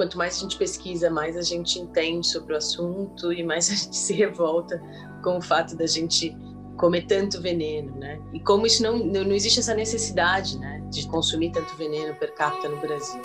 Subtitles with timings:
[0.00, 3.74] quanto mais a gente pesquisa, mais a gente entende sobre o assunto e mais a
[3.74, 4.82] gente se revolta
[5.22, 6.34] com o fato da gente
[6.78, 8.18] comer tanto veneno, né?
[8.32, 12.70] E como isso não, não existe essa necessidade, né, de consumir tanto veneno per capita
[12.70, 13.20] no Brasil.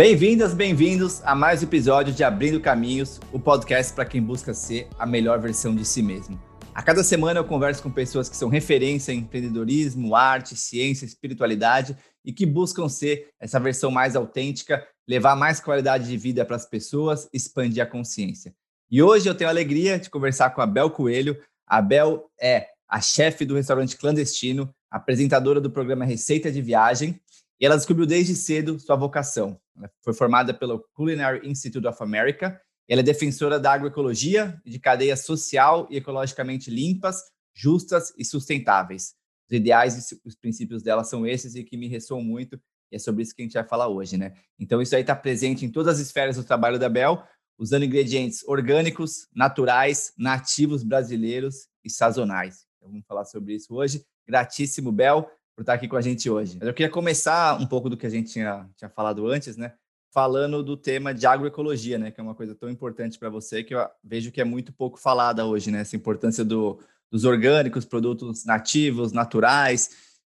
[0.00, 4.88] Bem-vindas, bem-vindos a mais um episódio de Abrindo Caminhos, o podcast para quem busca ser
[4.98, 6.40] a melhor versão de si mesmo.
[6.74, 11.94] A cada semana eu converso com pessoas que são referência em empreendedorismo, arte, ciência, espiritualidade
[12.24, 16.64] e que buscam ser essa versão mais autêntica, levar mais qualidade de vida para as
[16.64, 18.54] pessoas, expandir a consciência.
[18.90, 21.38] E hoje eu tenho a alegria de conversar com a Bel Coelho.
[21.66, 27.20] A Bel é a chefe do restaurante clandestino, apresentadora do programa Receita de Viagem
[27.60, 29.60] e ela descobriu desde cedo sua vocação.
[29.80, 32.60] Ela foi formada pelo Culinary Institute of America.
[32.88, 37.22] Ela é defensora da agroecologia e de cadeias social e ecologicamente limpas,
[37.54, 39.14] justas e sustentáveis.
[39.48, 42.60] Os ideais e os princípios dela são esses e que me ressoam muito,
[42.92, 44.34] e é sobre isso que a gente vai falar hoje, né?
[44.58, 47.22] Então, isso aí está presente em todas as esferas do trabalho da Bel,
[47.58, 52.66] usando ingredientes orgânicos, naturais, nativos brasileiros e sazonais.
[52.76, 54.04] Então, vamos falar sobre isso hoje.
[54.26, 56.58] Gratíssimo, Bel por estar aqui com a gente hoje.
[56.58, 59.74] Eu queria começar um pouco do que a gente tinha, tinha falado antes, né?
[60.12, 62.10] Falando do tema de agroecologia, né?
[62.10, 64.98] Que é uma coisa tão importante para você que eu vejo que é muito pouco
[64.98, 65.80] falada hoje, né?
[65.80, 66.80] Essa importância do,
[67.10, 69.90] dos orgânicos, produtos nativos, naturais.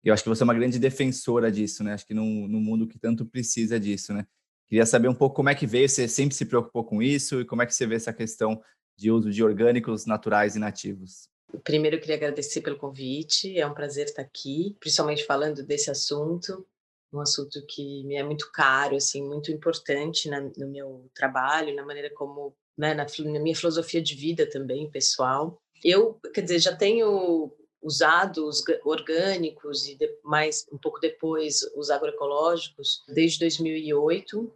[0.05, 1.95] Eu acho que você é uma grande defensora disso, né?
[1.95, 4.27] Acho que num, num mundo que tanto precisa disso, né?
[4.69, 7.45] Queria saber um pouco como é que veio, você sempre se preocupou com isso e
[7.45, 8.61] como é que você vê essa questão
[8.97, 11.29] de uso de orgânicos naturais e nativos.
[11.63, 16.67] Primeiro, eu queria agradecer pelo convite, é um prazer estar aqui, principalmente falando desse assunto,
[17.15, 21.85] um assunto que me é muito caro, assim, muito importante na, no meu trabalho, na
[21.85, 25.61] maneira como, né, na, na minha filosofia de vida também, pessoal.
[25.83, 31.91] Eu, quer dizer, já tenho usado os orgânicos e de, mais um pouco depois os
[31.91, 34.51] agroecológicos desde 2008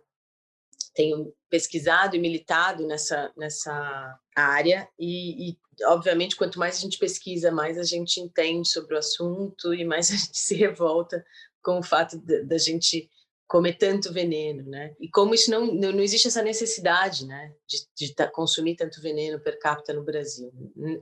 [0.98, 7.52] tenho pesquisado e militado nessa, nessa área e, e, obviamente, quanto mais a gente pesquisa,
[7.52, 11.24] mais a gente entende sobre o assunto e mais a gente se revolta
[11.62, 13.08] com o fato da gente
[13.48, 14.94] comer tanto veneno, né?
[15.00, 19.00] E como isso não, não, não existe essa necessidade, né, de, de tá, consumir tanto
[19.00, 20.52] veneno per capita no Brasil.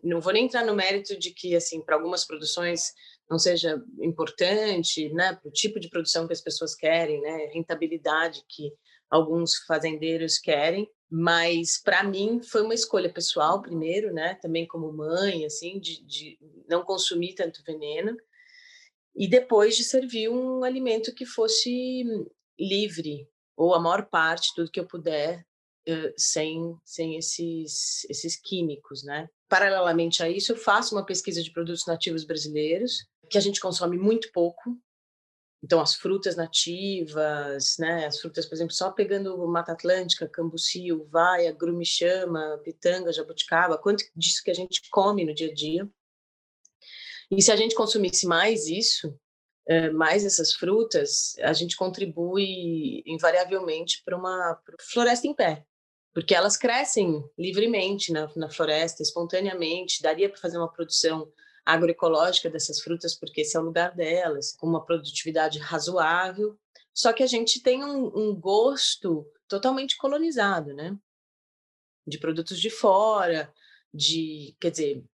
[0.02, 2.92] Não vou nem entrar no mérito de que, assim, para algumas produções
[3.28, 8.44] não seja importante, né, para o tipo de produção que as pessoas querem, né, rentabilidade
[8.48, 8.72] que
[9.10, 14.34] alguns fazendeiros querem, mas para mim foi uma escolha pessoal primeiro, né?
[14.42, 16.38] Também como mãe, assim, de, de,
[16.68, 18.16] não consumir tanto veneno
[19.16, 22.04] e depois de servir um alimento que fosse
[22.58, 25.44] livre ou a maior parte tudo que eu puder
[26.16, 29.28] sem sem esses esses químicos, né?
[29.48, 33.96] Paralelamente a isso, eu faço uma pesquisa de produtos nativos brasileiros que a gente consome
[33.96, 34.76] muito pouco
[35.66, 38.06] então, as frutas nativas, né?
[38.06, 44.42] As frutas, por exemplo, só pegando Mata Atlântica, Cambuci, Uvaia, Grumichama, Pitanga, Jabuticaba, quanto disso
[44.44, 45.90] que a gente come no dia a dia.
[47.30, 49.18] E se a gente consumisse mais isso,
[49.66, 54.60] eh, mais essas frutas, a gente contribui invariavelmente para uma
[54.92, 55.64] floresta em pé,
[56.14, 61.30] porque elas crescem livremente na, na floresta, espontaneamente, daria para fazer uma produção
[61.64, 66.56] agroecológica dessas frutas, porque esse é o lugar delas, com uma produtividade razoável.
[66.94, 70.96] Só que a gente tem um, um gosto totalmente colonizado, né?
[72.06, 73.52] De produtos de fora,
[73.92, 75.04] de, quer dizer,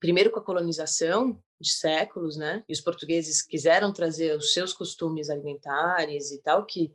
[0.00, 2.62] primeiro com a colonização de séculos, né?
[2.68, 6.94] E os portugueses quiseram trazer os seus costumes alimentares e tal, que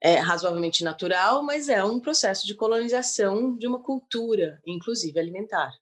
[0.00, 5.72] é razoavelmente natural, mas é um processo de colonização de uma cultura, inclusive alimentar.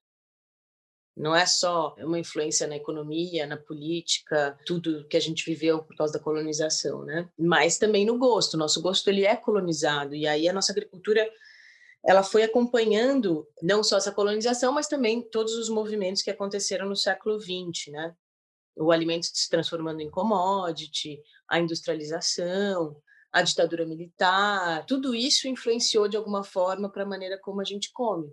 [1.16, 5.94] Não é só uma influência na economia, na política, tudo que a gente viveu por
[5.96, 7.28] causa da colonização, né?
[7.38, 8.56] Mas também no gosto.
[8.56, 11.28] Nosso gosto ele é colonizado e aí a nossa agricultura
[12.04, 16.96] ela foi acompanhando não só essa colonização, mas também todos os movimentos que aconteceram no
[16.96, 18.14] século XX, né?
[18.76, 22.96] O alimento se transformando em commodity, a industrialização,
[23.30, 27.90] a ditadura militar, tudo isso influenciou de alguma forma para a maneira como a gente
[27.92, 28.32] come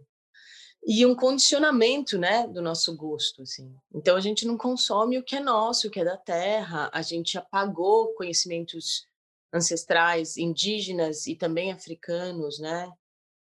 [0.86, 3.76] e um condicionamento, né, do nosso gosto, assim.
[3.94, 6.90] Então a gente não consome o que é nosso, o que é da terra.
[6.94, 9.06] A gente apagou conhecimentos
[9.54, 12.90] ancestrais, indígenas e também africanos, né?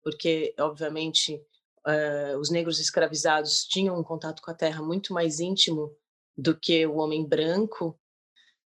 [0.05, 1.43] Porque obviamente
[1.87, 5.97] uh, os negros escravizados tinham um contato com a terra muito mais íntimo
[6.37, 7.99] do que o homem branco.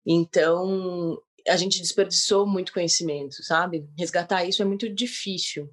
[0.06, 3.88] Então a gente desperdiçou muito conhecimento, sabe?
[3.98, 5.69] Resgatar isso é muito difícil.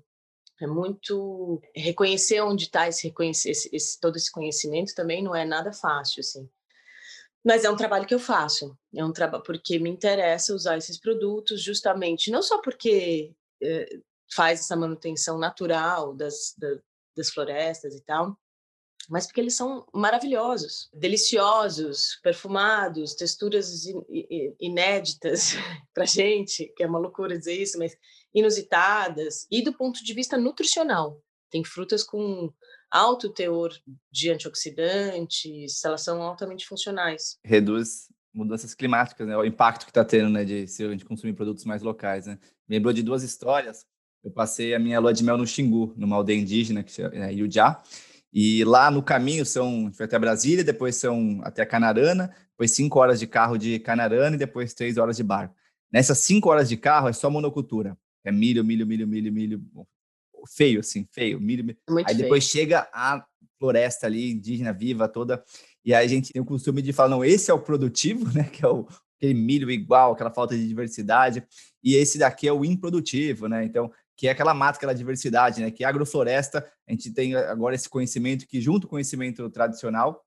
[0.61, 5.73] É muito reconhecer onde está esse, esse, esse, todo esse conhecimento também não é nada
[5.73, 6.49] fácil, assim.
[7.45, 8.79] Mas é um trabalho que eu faço.
[8.95, 13.99] É um trabalho porque me interessa usar esses produtos justamente não só porque eh,
[14.35, 16.79] faz essa manutenção natural das, das,
[17.17, 18.37] das florestas e tal,
[19.09, 23.85] mas porque eles são maravilhosos, deliciosos, perfumados, texturas
[24.61, 25.55] inéditas
[25.93, 27.97] para gente, que é uma loucura dizer isso, mas
[28.35, 31.21] inusitadas, e do ponto de vista nutricional.
[31.51, 32.51] Tem frutas com
[32.91, 33.71] alto teor
[34.11, 37.39] de antioxidantes, elas são altamente funcionais.
[37.45, 39.37] Reduz mudanças climáticas, né?
[39.37, 42.39] O impacto que está tendo, né, de se a gente consumir produtos mais locais, né?
[42.67, 43.87] Me lembrou de duas histórias.
[44.23, 47.83] Eu passei a minha lua de mel no Xingu, numa aldeia indígena que é Iujá,
[48.33, 53.19] e lá no caminho são foi até Brasília, depois são até Canarana, depois cinco horas
[53.19, 55.55] de carro de Canarana e depois três horas de barco.
[55.93, 57.97] Nessas cinco horas de carro é só monocultura.
[58.25, 59.63] É milho, milho, milho, milho, milho.
[60.57, 61.39] Feio, assim, feio.
[61.39, 61.79] Milho, milho.
[61.91, 63.25] Muito aí depois chega a
[63.59, 65.45] floresta ali, indígena viva toda.
[65.85, 68.45] E aí a gente tem o costume de falar, não, esse é o produtivo, né?
[68.45, 68.87] Que é o,
[69.17, 71.45] aquele milho igual, aquela falta de diversidade.
[71.83, 73.65] E esse daqui é o improdutivo, né?
[73.65, 75.71] Então, que é aquela mata, aquela diversidade, né?
[75.71, 80.25] Que é agrofloresta, a gente tem agora esse conhecimento que, junto com o conhecimento tradicional,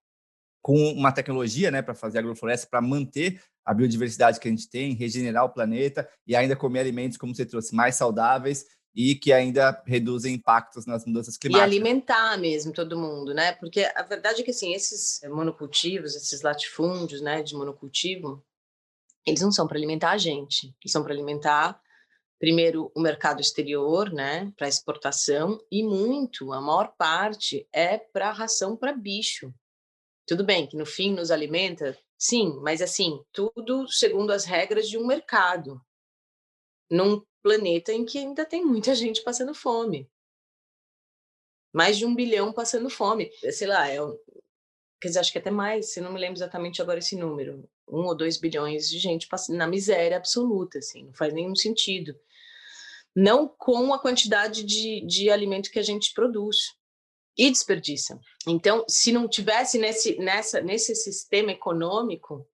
[0.61, 4.93] com uma tecnologia, né, para fazer agrofloresta, para manter a biodiversidade que a gente tem,
[4.93, 8.65] regenerar o planeta e ainda comer alimentos, como você trouxe, mais saudáveis
[8.95, 11.71] e que ainda reduzem impactos nas mudanças climáticas.
[11.71, 13.51] E alimentar mesmo todo mundo, né?
[13.53, 18.43] Porque a verdade é que assim, esses monocultivos, esses latifúndios, né, de monocultivo,
[19.25, 21.79] eles não são para alimentar a gente, eles são para alimentar
[22.39, 28.75] primeiro o mercado exterior, né, para exportação e muito, a maior parte é para ração
[28.75, 29.53] para bicho.
[30.27, 34.97] Tudo bem que no fim nos alimenta, sim, mas assim, tudo segundo as regras de
[34.97, 35.79] um mercado.
[36.89, 40.09] Num planeta em que ainda tem muita gente passando fome.
[41.73, 43.29] Mais de um bilhão passando fome.
[43.51, 43.97] Sei lá, é,
[44.99, 47.69] quer dizer, acho que até mais, se não me lembro exatamente agora esse número.
[47.87, 52.15] Um ou dois bilhões de gente na miséria absoluta, assim, não faz nenhum sentido
[53.15, 56.73] não com a quantidade de, de alimento que a gente produz
[57.37, 58.19] e desperdiça.
[58.45, 62.45] Então, se não tivesse nesse, nessa, nesse sistema econômico,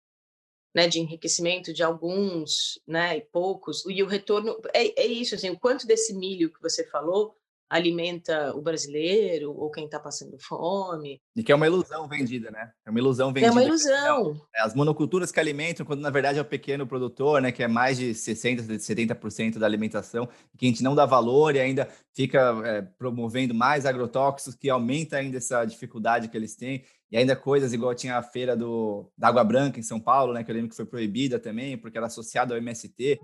[0.74, 5.50] né, de enriquecimento de alguns, né, e poucos, e o retorno é, é isso, assim,
[5.50, 7.34] o quanto desse milho que você falou
[7.70, 11.22] alimenta o brasileiro ou quem está passando fome.
[11.36, 12.72] E que é uma ilusão vendida, né?
[12.84, 13.46] É uma ilusão vendida.
[13.46, 14.36] É uma ilusão.
[14.52, 17.52] É, as monoculturas que alimentam, quando na verdade é o pequeno produtor, né?
[17.52, 20.28] Que é mais de 60%, 70% da alimentação,
[20.58, 25.18] que a gente não dá valor e ainda fica é, promovendo mais agrotóxicos, que aumenta
[25.18, 26.84] ainda essa dificuldade que eles têm.
[27.08, 30.42] E ainda coisas igual tinha a feira do, da Água Branca em São Paulo, né?
[30.42, 33.20] Que eu lembro que foi proibida também, porque era associada ao MST.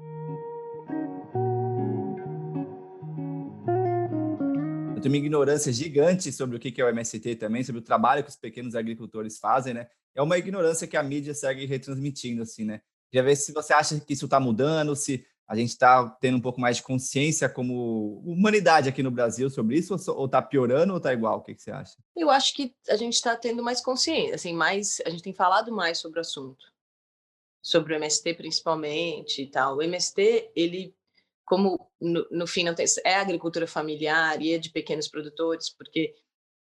[5.07, 8.31] Tenho uma ignorância gigante sobre o que é o MST também, sobre o trabalho que
[8.31, 9.89] os pequenos agricultores fazem, né?
[10.15, 12.81] É uma ignorância que a mídia segue retransmitindo, assim, né?
[13.11, 16.41] Queria ver se você acha que isso está mudando, se a gente está tendo um
[16.41, 20.97] pouco mais de consciência como humanidade aqui no Brasil sobre isso, ou está piorando ou
[20.97, 21.39] está igual?
[21.39, 21.97] O que, que, você acha?
[22.17, 25.71] Eu acho que a gente está tendo mais consciência, assim, mais, a gente tem falado
[25.71, 26.67] mais sobre o assunto,
[27.63, 29.77] sobre o MST principalmente e tal.
[29.77, 30.96] O MST, ele
[31.47, 36.13] como no, no fim não tem, é agricultura familiar e é de pequenos produtores, porque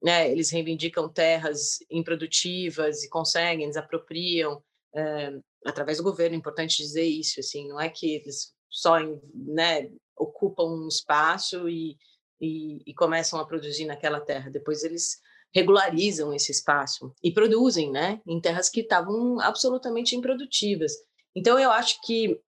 [0.04, 4.62] né, eles reivindicam terras improdutivas e conseguem, eles apropriam
[4.94, 8.98] é, através do governo, é importante dizer isso, assim, não é que eles só
[9.34, 11.96] né, ocupam um espaço e,
[12.42, 15.20] e, e começam a produzir naquela terra, depois eles
[15.54, 20.94] regularizam esse espaço e produzem, né, em terras que estavam absolutamente improdutivas.
[21.36, 22.42] Então eu acho que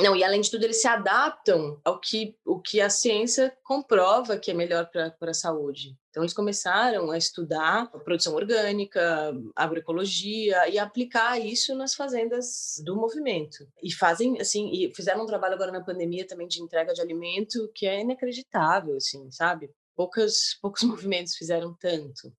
[0.00, 4.36] não, e além de tudo, eles se adaptam ao que, o que a ciência comprova
[4.36, 5.96] que é melhor para a saúde.
[6.10, 12.94] Então, eles começaram a estudar a produção orgânica, agroecologia e aplicar isso nas fazendas do
[12.94, 13.66] movimento.
[13.82, 17.70] E fazem, assim, e fizeram um trabalho agora na pandemia também de entrega de alimento
[17.74, 19.70] que é inacreditável, assim, sabe?
[19.94, 22.30] Poucas, poucos movimentos fizeram tanto.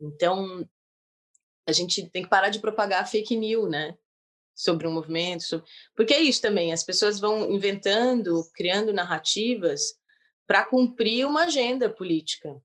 [0.00, 0.68] Então,
[1.68, 3.96] a gente tem que parar de propagar fake news, né?
[4.54, 5.66] Sobre um movimento, sobre...
[5.96, 9.98] porque é isso também, as pessoas vão inventando, criando narrativas
[10.46, 12.62] para cumprir uma agenda política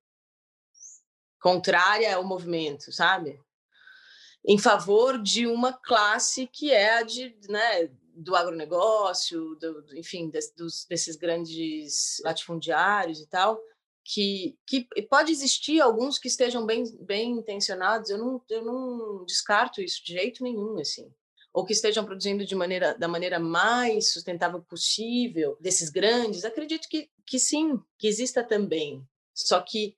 [1.41, 3.41] contrária ao movimento, sabe?
[4.45, 10.53] Em favor de uma classe que é a de, né, do agronegócio, do, enfim, des,
[10.53, 13.59] dos, desses grandes latifundiários e tal,
[14.03, 19.81] que, que pode existir alguns que estejam bem, bem intencionados, eu não, eu não descarto
[19.81, 21.13] isso de jeito nenhum, assim
[21.53, 27.09] ou que estejam produzindo de maneira da maneira mais sustentável possível, desses grandes, acredito que,
[27.25, 29.03] que sim, que exista também.
[29.33, 29.97] Só que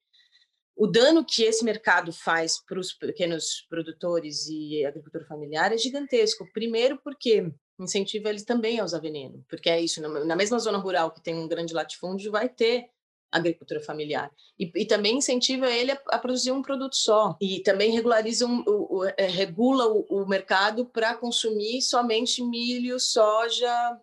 [0.75, 6.47] o dano que esse mercado faz para os pequenos produtores e agricultor familiar é gigantesco.
[6.53, 11.11] Primeiro, porque incentiva eles também a usar veneno, porque é isso, na mesma zona rural
[11.11, 12.89] que tem um grande latifúndio, vai ter
[13.31, 14.31] agricultura familiar.
[14.59, 17.37] E, e também incentiva ele a, a, produzir um produto só.
[17.39, 22.99] E também regulariza, um, o, o, é, regula o, o mercado para consumir somente milho,
[22.99, 23.99] soja,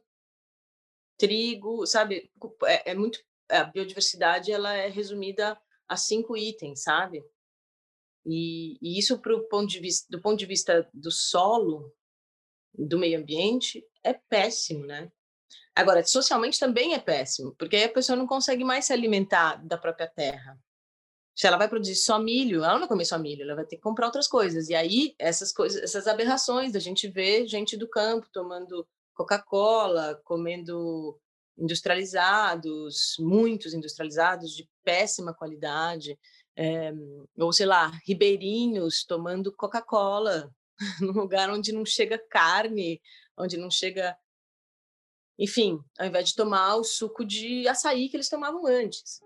[1.18, 2.30] trigo, sabe?
[2.64, 3.20] É, é, muito...
[3.50, 5.58] A biodiversidade, ela é resumida
[5.88, 7.24] a cinco itens, sabe?
[8.26, 11.90] E, e isso pro ponto de vista, do ponto de vista do solo,
[12.74, 15.10] do meio ambiente, é péssimo, né?
[15.78, 19.78] Agora, socialmente também é péssimo, porque aí a pessoa não consegue mais se alimentar da
[19.78, 20.58] própria terra.
[21.36, 23.76] Se ela vai produzir só milho, ela não vai comer só milho, ela vai ter
[23.76, 24.68] que comprar outras coisas.
[24.68, 31.16] E aí, essas coisas, essas aberrações da gente ver gente do campo tomando Coca-Cola, comendo
[31.56, 36.18] industrializados, muitos industrializados de péssima qualidade,
[36.56, 36.92] é,
[37.38, 40.50] ou sei lá, ribeirinhos tomando Coca-Cola,
[41.00, 43.00] num lugar onde não chega carne,
[43.36, 44.16] onde não chega
[45.38, 49.20] enfim, ao invés de tomar o suco de açaí que eles tomavam antes.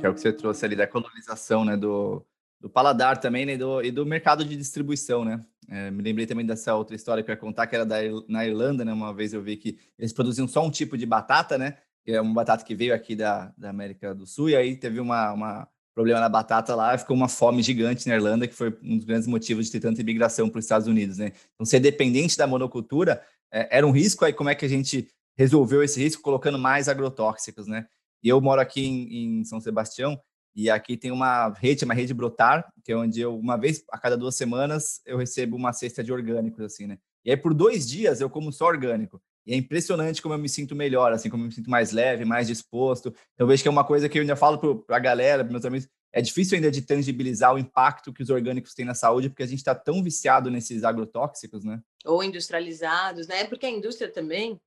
[0.00, 2.24] Que é o que você trouxe ali da colonização, né, do,
[2.58, 5.44] do paladar também, né, do, e do mercado de distribuição, né?
[5.68, 7.96] É, me lembrei também dessa outra história que eu ia contar, que era da,
[8.28, 8.92] na Irlanda, né?
[8.92, 11.78] Uma vez eu vi que eles produziam só um tipo de batata, né?
[12.04, 14.98] Que é uma batata que veio aqui da, da América do Sul, e aí teve
[14.98, 18.96] uma, uma problema na batata lá, ficou uma fome gigante na Irlanda, que foi um
[18.96, 21.32] dos grandes motivos de ter tanta imigração para os Estados Unidos, né?
[21.54, 23.22] Então, ser dependente da monocultura
[23.52, 26.88] é, era um risco, aí como é que a gente resolveu esse risco colocando mais
[26.88, 27.86] agrotóxicos, né?
[28.22, 30.18] E eu moro aqui em, em São Sebastião,
[30.54, 33.98] e aqui tem uma rede, uma rede Brotar, que é onde eu, uma vez a
[33.98, 36.98] cada duas semanas, eu recebo uma cesta de orgânicos, assim, né?
[37.24, 39.20] E aí, por dois dias, eu como só orgânico.
[39.46, 42.24] E é impressionante como eu me sinto melhor, assim, como eu me sinto mais leve,
[42.24, 43.08] mais disposto.
[43.08, 45.52] Então, eu vejo que é uma coisa que eu ainda falo para a galera, para
[45.52, 49.30] meus amigos, é difícil ainda de tangibilizar o impacto que os orgânicos têm na saúde,
[49.30, 51.80] porque a gente está tão viciado nesses agrotóxicos, né?
[52.04, 53.44] Ou industrializados, né?
[53.44, 54.60] Porque a indústria também,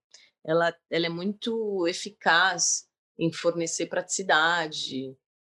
[0.43, 2.85] ela, ela é muito eficaz
[3.17, 5.15] em fornecer praticidade,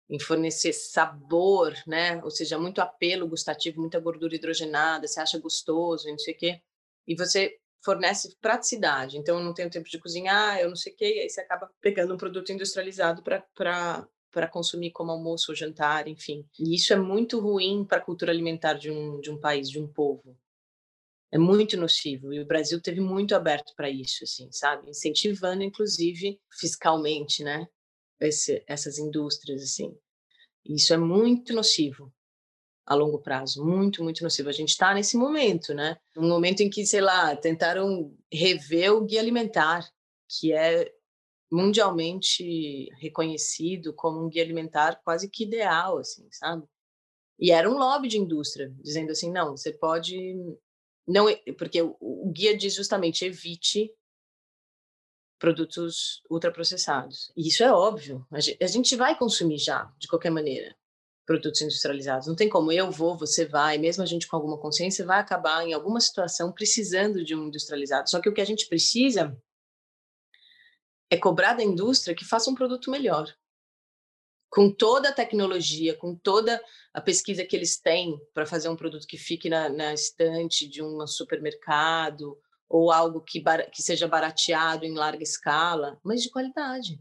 [0.10, 2.22] em fornecer sabor, né?
[2.24, 6.62] Ou seja, muito apelo gustativo, muita gordura hidrogenada, você acha gostoso, não sei o quê.
[7.08, 9.16] E você fornece praticidade.
[9.16, 11.70] Então, eu não tenho tempo de cozinhar, eu não sei o quê, aí você acaba
[11.80, 16.44] pegando um produto industrializado para consumir como almoço ou jantar, enfim.
[16.60, 19.80] E isso é muito ruim para a cultura alimentar de um, de um país, de
[19.80, 20.36] um povo.
[21.32, 22.34] É muito nocivo.
[22.34, 24.90] E o Brasil teve muito aberto para isso, assim, sabe?
[24.90, 27.68] Incentivando, inclusive, fiscalmente, né?
[28.20, 29.96] Esse, essas indústrias, assim.
[30.66, 32.12] Isso é muito nocivo
[32.86, 34.50] a longo prazo, muito, muito nocivo.
[34.50, 35.98] A gente está nesse momento, né?
[36.16, 39.90] Um momento em que, sei lá, tentaram rever o guia alimentar,
[40.30, 40.94] que é
[41.52, 46.64] mundialmente reconhecido como um guia alimentar quase que ideal, assim, sabe?
[47.40, 50.36] E era um lobby de indústria, dizendo assim, não, você pode
[51.08, 51.28] não,
[51.58, 53.92] porque o guia diz justamente evite
[55.38, 57.32] produtos ultraprocessados.
[57.36, 60.76] E isso é óbvio, a gente vai consumir já, de qualquer maneira
[61.26, 62.28] produtos industrializados.
[62.28, 65.66] Não tem como eu vou, você vai, mesmo a gente com alguma consciência, vai acabar
[65.66, 68.10] em alguma situação precisando de um industrializado.
[68.10, 69.36] Só que o que a gente precisa
[71.10, 73.28] é cobrar da indústria que faça um produto melhor.
[74.50, 76.64] Com toda a tecnologia, com toda
[76.94, 80.82] a pesquisa que eles têm para fazer um produto que fique na, na estante de
[80.82, 82.40] um supermercado
[82.70, 87.00] ou algo que, que seja barateado em larga escala, mas de qualidade.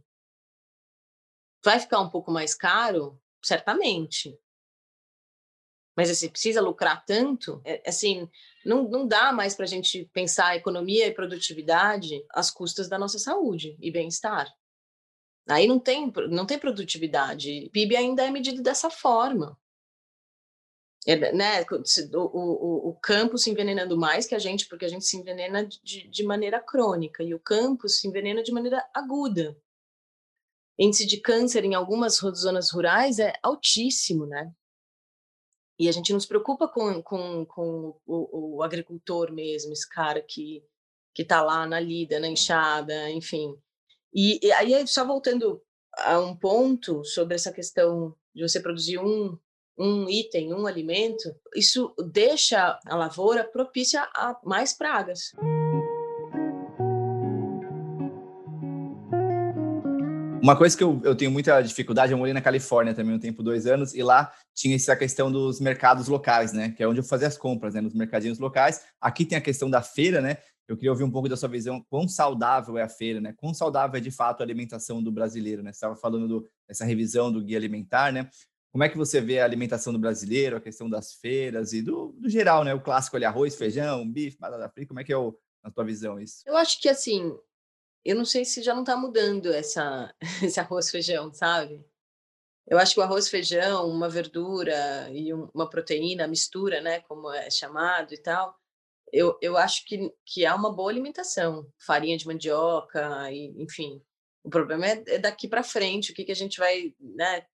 [1.65, 3.19] Vai ficar um pouco mais caro?
[3.45, 4.39] Certamente.
[5.97, 8.29] Mas assim, precisa lucrar tanto, é, assim,
[8.65, 13.19] não, não dá mais para a gente pensar economia e produtividade às custas da nossa
[13.19, 14.53] saúde e bem-estar.
[15.49, 17.71] Aí não tem, não tem produtividade.
[17.73, 19.57] PIB ainda é medido dessa forma.
[21.07, 21.65] É, né?
[22.15, 25.65] o, o, o campo se envenenando mais que a gente, porque a gente se envenena
[25.67, 29.55] de, de maneira crônica, e o campo se envenena de maneira aguda
[30.79, 34.53] índice de câncer em algumas zonas rurais é altíssimo, né?
[35.79, 40.23] E a gente não se preocupa com, com, com o, o, agricultor mesmo, esse cara
[40.23, 40.63] que
[41.19, 43.57] está lá na lida, na enxada, enfim.
[44.13, 45.61] E, e, aí, só voltando
[45.97, 49.37] a um ponto sobre essa questão de você produzir um,
[49.77, 55.33] um item, um alimento, isso deixa a lavoura propícia a mais pragas.
[60.45, 63.43] Uma coisa que eu, eu tenho muita dificuldade, eu morei na Califórnia também um tempo,
[63.43, 66.71] dois anos, e lá tinha essa questão dos mercados locais, né?
[66.73, 67.81] Que é onde eu fazia as compras, né?
[67.81, 68.83] Nos mercadinhos locais.
[69.01, 70.37] Aqui tem a questão da feira, né?
[70.69, 73.33] Eu queria ouvir um pouco da sua visão, quão saudável é a feira, né?
[73.39, 75.73] Quão saudável é de fato a alimentação do brasileiro, né?
[75.73, 78.29] Você estava falando dessa revisão do guia alimentar, né?
[78.71, 82.15] Como é que você vê a alimentação do brasileiro, a questão das feiras e do,
[82.19, 82.75] do geral, né?
[82.75, 85.35] O clássico ali, arroz, feijão, bife, batata frita, como é que é o,
[85.65, 86.43] na tua visão isso?
[86.45, 87.35] Eu acho que assim,
[88.05, 91.85] eu não sei se já não está mudando essa, esse arroz feijão, sabe?
[92.67, 97.51] Eu acho que o arroz feijão, uma verdura e uma proteína, mistura, né, como é
[97.51, 98.59] chamado e tal,
[99.13, 104.03] eu, eu acho que, que há uma boa alimentação, farinha de mandioca, e, enfim.
[104.43, 107.47] O problema é, é daqui para frente, o que, que a gente vai né,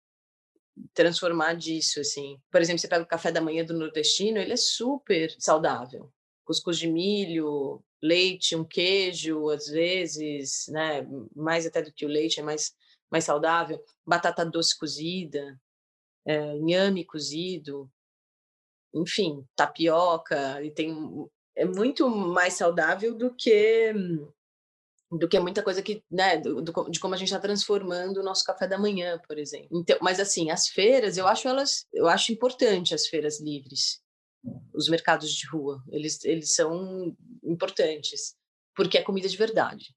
[0.93, 2.39] transformar disso, assim.
[2.51, 6.11] Por exemplo, você pega o café da manhã do nordestino, ele é super saudável.
[6.45, 12.39] Cuscuz de milho, leite, um queijo, às vezes, né, mais até do que o leite,
[12.39, 12.73] é mais,
[13.11, 15.59] mais saudável, batata doce cozida,
[16.25, 17.89] é, inhame cozido,
[18.93, 20.95] enfim, tapioca, e tem
[21.55, 23.93] é muito mais saudável do que
[25.11, 28.23] do que muita coisa que, né, do, do, de como a gente está transformando o
[28.23, 29.67] nosso café da manhã, por exemplo.
[29.71, 33.99] Então, mas assim, as feiras, eu acho elas, eu acho importante as feiras livres
[34.73, 35.83] os mercados de rua.
[35.89, 38.35] Eles, eles são importantes,
[38.75, 39.95] porque é comida de verdade.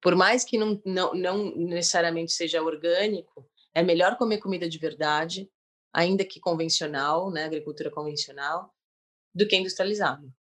[0.00, 5.48] Por mais que não, não, não necessariamente seja orgânico, é melhor comer comida de verdade,
[5.92, 8.74] ainda que convencional, né, agricultura convencional,
[9.34, 10.32] do que industrializado.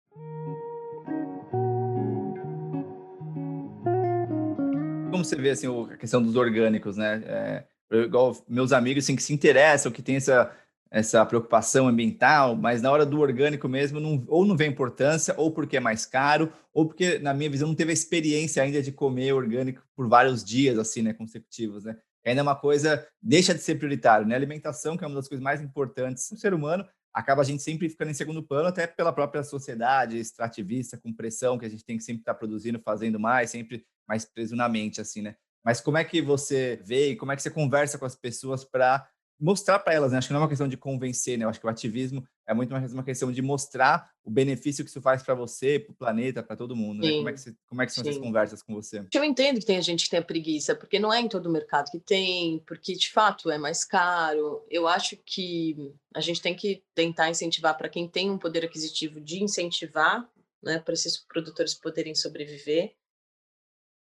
[5.12, 7.22] Como você vê assim, a questão dos orgânicos, né?
[7.26, 7.68] É,
[7.98, 10.56] igual meus amigos assim, que se interessam, que tem essa
[10.92, 15.50] essa preocupação ambiental, mas na hora do orgânico mesmo, não, ou não vê importância, ou
[15.50, 18.92] porque é mais caro, ou porque, na minha visão, não teve a experiência ainda de
[18.92, 21.96] comer orgânico por vários dias, assim, né, consecutivos, né?
[22.26, 24.36] Ainda é uma coisa, deixa de ser prioritário, né?
[24.36, 27.64] A alimentação, que é uma das coisas mais importantes do ser humano, acaba a gente
[27.64, 31.86] sempre ficando em segundo plano, até pela própria sociedade extrativista, com pressão, que a gente
[31.86, 35.36] tem que sempre estar produzindo, fazendo mais, sempre mais preso na mente, assim, né?
[35.64, 38.66] Mas como é que você vê e como é que você conversa com as pessoas
[38.66, 39.08] para
[39.42, 40.20] mostrar para elas, né?
[40.20, 41.46] Acho que não é uma questão de convencer, né?
[41.46, 44.90] Eu acho que o ativismo é muito mais uma questão de mostrar o benefício que
[44.92, 47.12] isso faz para você, para o planeta, para todo mundo, né?
[47.14, 48.12] Como é que, você, como é que são Sim.
[48.12, 49.04] essas conversas com você?
[49.12, 51.52] Eu entendo que tem gente que tem a preguiça, porque não é em todo o
[51.52, 54.64] mercado que tem, porque de fato é mais caro.
[54.70, 59.20] Eu acho que a gente tem que tentar incentivar para quem tem um poder aquisitivo
[59.20, 60.30] de incentivar,
[60.62, 62.94] né, para esses produtores poderem sobreviver.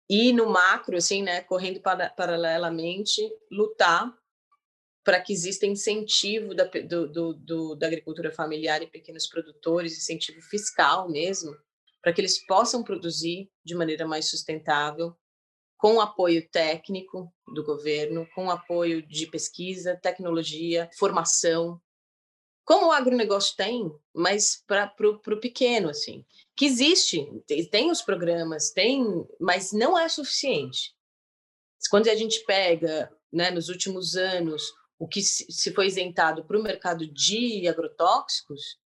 [0.10, 4.19] E no macro, assim, né, correndo para, paralelamente, lutar
[5.04, 10.42] para que exista incentivo da, do, do, do, da agricultura familiar e pequenos produtores, incentivo
[10.42, 11.56] fiscal mesmo,
[12.02, 15.16] para que eles possam produzir de maneira mais sustentável,
[15.78, 21.82] com apoio técnico do governo, com apoio de pesquisa, tecnologia, formação,
[22.70, 26.24] como o agronegócio tem, mas para o pequeno, assim,
[26.56, 27.26] que existe,
[27.72, 29.04] tem os programas, tem,
[29.40, 30.94] mas não é suficiente.
[31.90, 36.62] Quando a gente pega, né, nos últimos anos, o que se foi isentado para o
[36.62, 38.78] mercado de agrotóxicos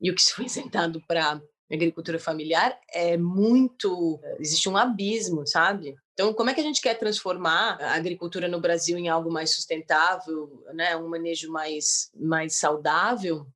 [0.00, 5.94] e o que se foi isentado para agricultura familiar é muito existe um abismo sabe?
[6.12, 9.54] Então como é que a gente quer transformar a agricultura no Brasil em algo mais
[9.54, 10.96] sustentável né?
[10.96, 13.46] Um manejo mais mais saudável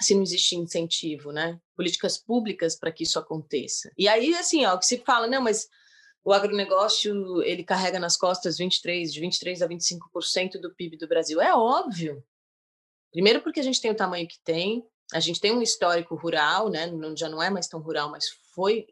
[0.00, 1.60] se não existe incentivo né?
[1.76, 3.90] Políticas públicas para que isso aconteça.
[3.98, 5.68] E aí assim ó que se fala não mas
[6.24, 11.40] o agronegócio ele carrega nas costas 23, de 23 a 25% do PIB do Brasil.
[11.40, 12.24] É óbvio.
[13.12, 16.70] Primeiro porque a gente tem o tamanho que tem, a gente tem um histórico rural,
[16.70, 16.90] né?
[17.16, 18.86] Já não é mais tão rural, mas foi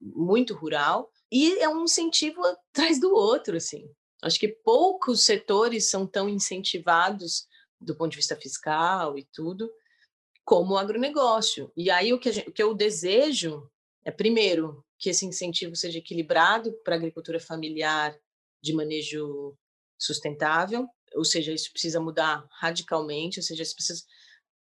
[0.00, 3.90] muito rural e é um incentivo atrás do outro, assim.
[4.22, 7.46] Acho que poucos setores são tão incentivados
[7.80, 9.70] do ponto de vista fiscal e tudo
[10.44, 11.72] como o agronegócio.
[11.76, 13.68] E aí o que, gente, o que eu desejo
[14.04, 18.18] é primeiro que esse incentivo seja equilibrado para a agricultura familiar
[18.62, 19.56] de manejo
[19.98, 24.04] sustentável, ou seja, isso precisa mudar radicalmente, ou seja, as pessoas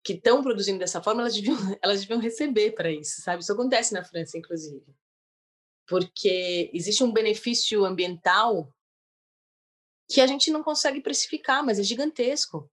[0.03, 3.43] que estão produzindo dessa forma, elas deviam, elas deviam receber para isso, sabe?
[3.43, 4.85] Isso acontece na França, inclusive.
[5.87, 8.73] Porque existe um benefício ambiental
[10.09, 12.71] que a gente não consegue precificar, mas é gigantesco.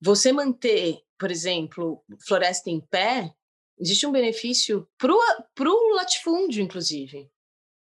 [0.00, 3.34] Você manter, por exemplo, floresta em pé
[3.80, 7.30] Existe um benefício para o latifúndio, inclusive,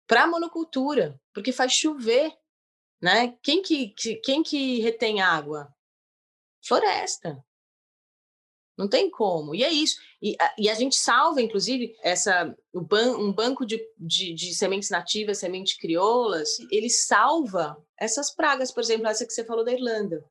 [0.07, 2.31] para a monocultura, porque faz chover.
[3.01, 3.39] Né?
[3.43, 5.75] Quem, que, quem que retém água?
[6.63, 7.43] Floresta.
[8.77, 9.55] Não tem como.
[9.55, 9.99] E é isso.
[10.21, 14.91] E a, e a gente salva, inclusive, essa, ban, um banco de, de, de, sementes
[14.91, 20.23] nativas, sementes crioulas, ele salva essas pragas, por exemplo, essa que você falou da Irlanda.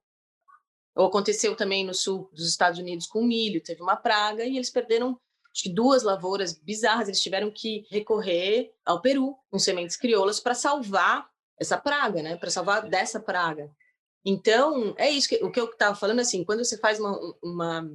[0.96, 4.70] Ou aconteceu também no sul dos Estados Unidos com milho, teve uma praga e eles
[4.70, 5.20] perderam
[5.58, 10.54] acho que duas lavouras bizarras, eles tiveram que recorrer ao Peru com sementes crioulas para
[10.54, 11.28] salvar
[11.60, 12.38] essa praga, né?
[12.38, 13.76] Para salvar dessa praga.
[14.24, 17.92] Então, é isso que o que eu estava falando assim, quando você faz uma, uma,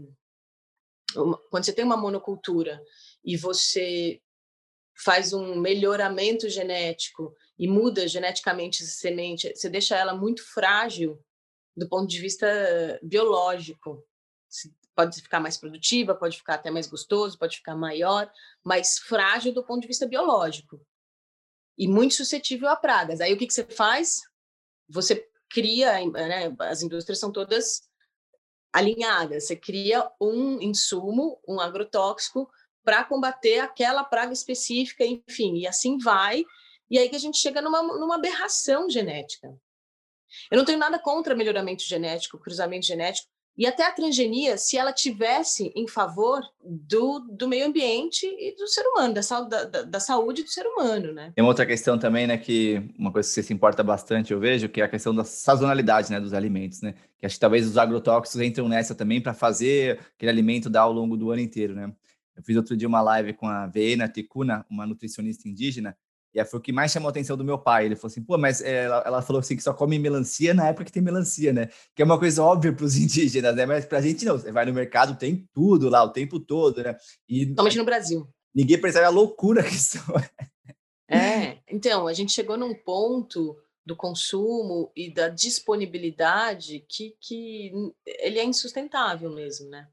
[1.15, 2.83] uma, quando você tem uma monocultura
[3.25, 4.21] e você
[5.05, 11.17] faz um melhoramento genético e muda geneticamente essa semente, você deixa ela muito frágil
[11.77, 12.45] do ponto de vista
[13.05, 14.05] biológico.
[14.95, 18.31] Pode ficar mais produtiva, pode ficar até mais gostoso, pode ficar maior,
[18.63, 20.81] mas frágil do ponto de vista biológico.
[21.79, 23.21] E muito suscetível a pragas.
[23.21, 24.21] Aí o que, que você faz?
[24.89, 27.83] Você cria, né, as indústrias são todas
[28.73, 29.47] alinhadas.
[29.47, 32.51] Você cria um insumo, um agrotóxico,
[32.85, 36.45] para combater aquela praga específica, enfim, e assim vai.
[36.91, 39.49] E aí que a gente chega numa, numa aberração genética.
[40.51, 44.93] Eu não tenho nada contra melhoramento genético, cruzamento genético, e até a transgenia, se ela
[44.93, 50.43] tivesse em favor do, do meio ambiente e do ser humano, da, da, da saúde
[50.43, 51.33] do ser humano, né?
[51.35, 54.41] Tem uma outra questão também, né, que uma coisa que você se importa bastante, eu
[54.41, 56.95] vejo, que é a questão da sazonalidade, né, dos alimentos, né?
[57.19, 60.93] Que acho que talvez os agrotóxicos entram nessa também para fazer aquele alimento dar ao
[60.93, 61.93] longo do ano inteiro, né?
[62.35, 65.97] Eu fiz outro dia uma live com a Veena Ticuna, uma nutricionista indígena,
[66.35, 67.85] e foi o que mais chamou a atenção do meu pai.
[67.85, 70.69] Ele falou assim, pô, mas eh, ela, ela falou assim que só come melancia na
[70.69, 71.69] época que tem melancia, né?
[71.95, 73.67] Que é uma coisa óbvia para os indígenas, né?
[73.67, 74.39] Mas para a gente não.
[74.39, 76.97] Você vai no mercado, tem tudo lá o tempo todo, né?
[77.29, 78.27] E Somente no Brasil.
[78.55, 79.99] Ninguém percebe a loucura que isso
[80.39, 80.53] é.
[81.15, 87.73] É, então, a gente chegou num ponto do consumo e da disponibilidade que, que
[88.07, 89.89] ele é insustentável mesmo, né?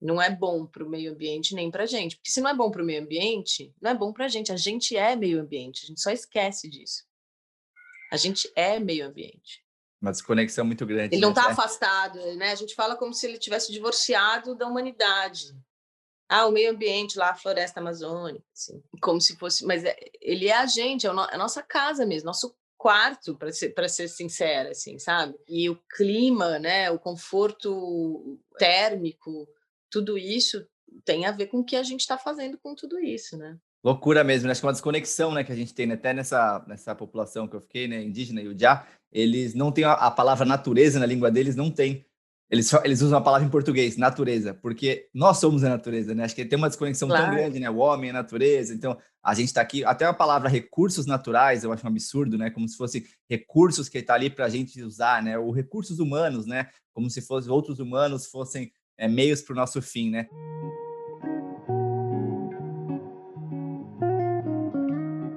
[0.00, 2.16] Não é bom para o meio ambiente nem para a gente.
[2.16, 4.50] Porque se não é bom para o meio ambiente, não é bom para a gente.
[4.50, 7.04] A gente é meio ambiente, a gente só esquece disso.
[8.10, 9.64] A gente é meio ambiente.
[10.00, 11.14] Uma desconexão muito grande.
[11.14, 11.50] Ele não está né?
[11.50, 12.52] afastado, né?
[12.52, 15.54] A gente fala como se ele tivesse divorciado da humanidade.
[16.26, 19.66] Ah, o meio ambiente lá, a floresta amazônica, assim, como se fosse.
[19.66, 23.74] Mas é, ele é a gente, é, a nossa casa mesmo, nosso quarto, para ser,
[23.88, 25.34] ser sincera, assim, sabe?
[25.46, 26.90] E o clima, né?
[26.90, 29.46] O conforto térmico,
[29.90, 30.64] tudo isso
[31.04, 33.56] tem a ver com o que a gente está fazendo com tudo isso, né?
[33.82, 34.52] Loucura mesmo, né?
[34.52, 35.94] Acho que é uma desconexão, né, que a gente tem, né?
[35.94, 39.92] até nessa, nessa população que eu fiquei, né, indígena e já eles não têm a,
[39.92, 42.04] a, palavra natureza na língua deles, não tem.
[42.50, 46.24] Eles, só, eles usam a palavra em português, natureza, porque nós somos a natureza, né?
[46.24, 47.26] Acho que tem uma desconexão claro.
[47.26, 47.70] tão grande, né?
[47.70, 51.62] O homem é a natureza, então a gente está aqui, até a palavra recursos naturais,
[51.62, 52.50] eu acho um absurdo, né?
[52.50, 55.38] Como se fosse recursos que está ali para a gente usar, né?
[55.38, 56.68] Ou recursos humanos, né?
[56.92, 60.28] Como se fossem outros humanos fossem é, meios para o nosso fim, né?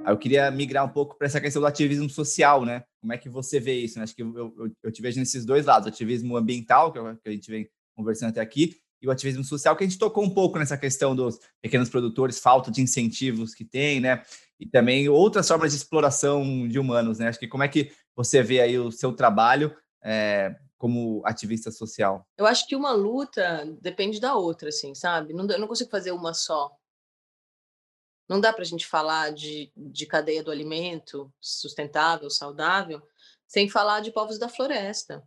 [0.06, 2.84] Eu queria migrar um pouco para essa questão do ativismo social, né?
[3.00, 3.98] Como é que você vê isso?
[3.98, 4.04] Né?
[4.04, 7.32] Acho que eu, eu, eu, te vejo nesses dois lados: ativismo ambiental, que, que a
[7.32, 10.58] gente vem conversando até aqui, e o ativismo social, que a gente tocou um pouco
[10.58, 14.22] nessa questão dos pequenos produtores, falta de incentivos que tem, né?
[14.60, 17.28] E também outras formas de exploração de humanos, né?
[17.28, 19.74] Acho que como é que você vê aí o seu trabalho
[20.04, 22.26] é, como ativista social?
[22.36, 25.32] Eu acho que uma luta depende da outra, assim, sabe?
[25.32, 26.76] Não, eu não consigo fazer uma só.
[28.28, 33.02] Não dá para a gente falar de, de cadeia do alimento sustentável, saudável,
[33.46, 35.22] sem falar de povos da floresta,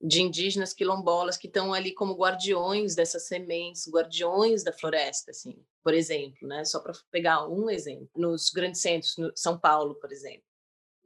[0.00, 5.92] de indígenas quilombolas que estão ali como guardiões dessas sementes, guardiões da floresta, assim, por
[5.94, 6.64] exemplo, né?
[6.64, 10.45] Só para pegar um exemplo, nos grandes centros, no São Paulo, por exemplo,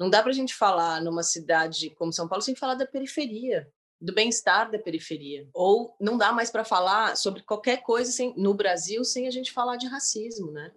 [0.00, 3.70] não dá para a gente falar numa cidade como São Paulo sem falar da periferia,
[4.00, 5.46] do bem-estar da periferia.
[5.52, 9.52] Ou não dá mais para falar sobre qualquer coisa sem, no Brasil sem a gente
[9.52, 10.72] falar de racismo, né?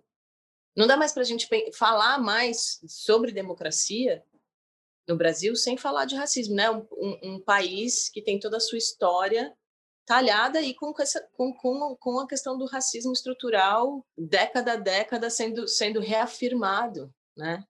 [0.75, 4.21] Não dá mais para a gente falar mais sobre democracia
[5.07, 6.69] no Brasil sem falar de racismo, né?
[6.69, 9.55] Um, um, um país que tem toda a sua história
[10.05, 15.29] talhada e com, essa, com, com, com a questão do racismo estrutural década a década
[15.29, 17.65] sendo, sendo reafirmado, né?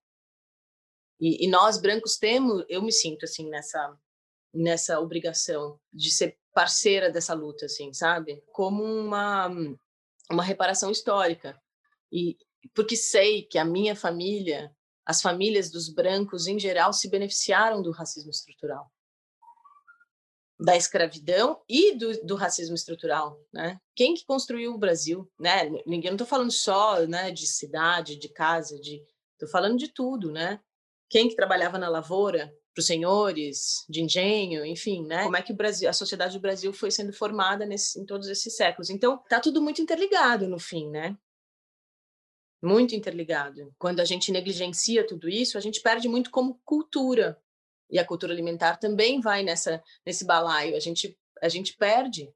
[1.23, 3.97] E, e, nós brancos temos, eu me sinto assim nessa
[4.53, 8.43] nessa obrigação de ser parceira dessa luta, assim, sabe?
[8.51, 9.49] Como uma
[10.29, 11.57] uma reparação histórica.
[12.11, 12.37] E
[12.75, 14.69] porque sei que a minha família,
[15.05, 18.91] as famílias dos brancos em geral se beneficiaram do racismo estrutural.
[20.59, 23.79] Da escravidão e do, do racismo estrutural, né?
[23.95, 25.69] Quem que construiu o Brasil, né?
[25.85, 29.01] Ninguém não estou falando só, né, de cidade, de casa, de
[29.33, 30.59] Estou falando de tudo, né?
[31.13, 35.25] Quem que trabalhava na lavoura, para os senhores de engenho, enfim, né?
[35.25, 38.27] Como é que o Brasil, a sociedade do Brasil foi sendo formada nesse, em todos
[38.27, 38.89] esses séculos.
[38.89, 41.15] Então, tá tudo muito interligado no fim, né?
[42.63, 43.71] Muito interligado.
[43.77, 47.39] Quando a gente negligencia tudo isso, a gente perde muito como cultura.
[47.91, 50.75] E a cultura alimentar também vai nessa nesse balaio.
[50.75, 52.33] A gente a gente perde.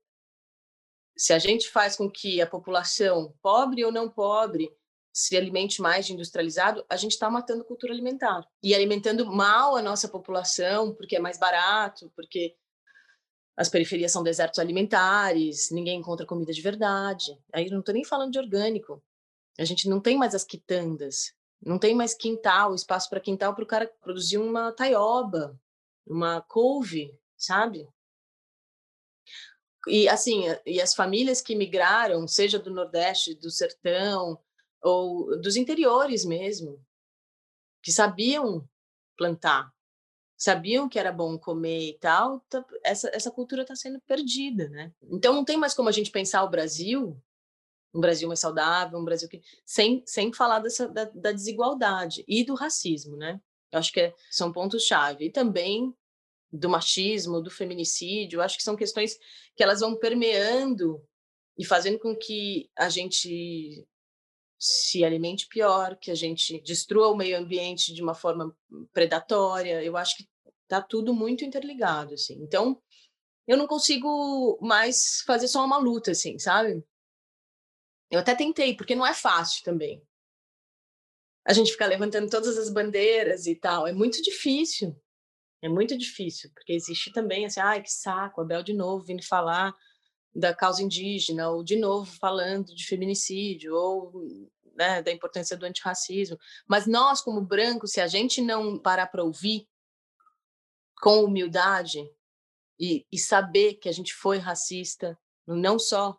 [1.18, 4.72] Se a gente faz com que a população, pobre ou não pobre,
[5.18, 9.82] se alimente mais de industrializado, a gente está matando cultura alimentar e alimentando mal a
[9.82, 12.56] nossa população, porque é mais barato, porque
[13.56, 17.36] as periferias são desertos alimentares, ninguém encontra comida de verdade.
[17.52, 19.04] Aí não estou nem falando de orgânico.
[19.58, 23.64] A gente não tem mais as quitandas, não tem mais quintal, espaço para quintal para
[23.64, 25.60] o cara produzir uma taioba,
[26.06, 27.90] uma couve, sabe?
[29.88, 34.40] E assim, e as famílias que migraram, seja do Nordeste, do Sertão,
[34.82, 36.84] ou dos interiores mesmo,
[37.82, 38.68] que sabiam
[39.18, 39.72] plantar,
[40.38, 44.94] sabiam que era bom comer e tal, tá, essa, essa cultura está sendo perdida, né?
[45.04, 47.20] Então não tem mais como a gente pensar o Brasil,
[47.94, 52.44] um Brasil mais saudável, um Brasil que sem, sem falar dessa, da, da desigualdade e
[52.44, 53.42] do racismo, né?
[53.72, 55.94] Eu acho que é, são pontos chave e também
[56.52, 59.18] do machismo, do feminicídio, acho que são questões
[59.56, 61.04] que elas vão permeando
[61.58, 63.86] e fazendo com que a gente
[64.60, 68.56] se alimente pior, que a gente destrua o meio ambiente de uma forma
[68.92, 69.84] predatória.
[69.84, 70.28] Eu acho que
[70.64, 72.42] está tudo muito interligado, assim.
[72.42, 72.82] Então,
[73.48, 76.84] eu não consigo mais fazer só uma luta, assim, sabe?
[78.10, 80.02] Eu até tentei, porque não é fácil também.
[81.46, 85.00] A gente ficar levantando todas as bandeiras e tal, é muito difícil.
[85.62, 89.74] É muito difícil, porque existe também assim, ai, que saco, Abel de novo vindo falar
[90.38, 94.14] da causa indígena, ou de novo falando de feminicídio, ou
[94.76, 96.38] né, da importância do antirracismo.
[96.68, 99.68] Mas nós, como brancos, se a gente não parar para ouvir
[101.02, 102.08] com humildade
[102.80, 106.16] e, e saber que a gente foi racista, não só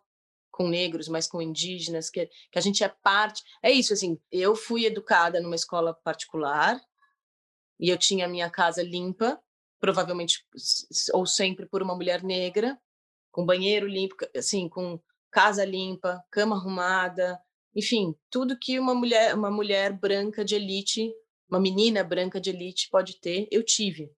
[0.50, 3.44] com negros, mas com indígenas, que, que a gente é parte.
[3.62, 6.80] É isso, assim, eu fui educada numa escola particular
[7.78, 9.40] e eu tinha a minha casa limpa,
[9.78, 10.44] provavelmente
[11.14, 12.76] ou sempre por uma mulher negra,
[13.38, 14.98] com banheiro limpo, assim, com
[15.30, 17.40] casa limpa, cama arrumada,
[17.72, 21.14] enfim, tudo que uma mulher, uma mulher branca de elite,
[21.48, 24.12] uma menina branca de elite pode ter, eu tive.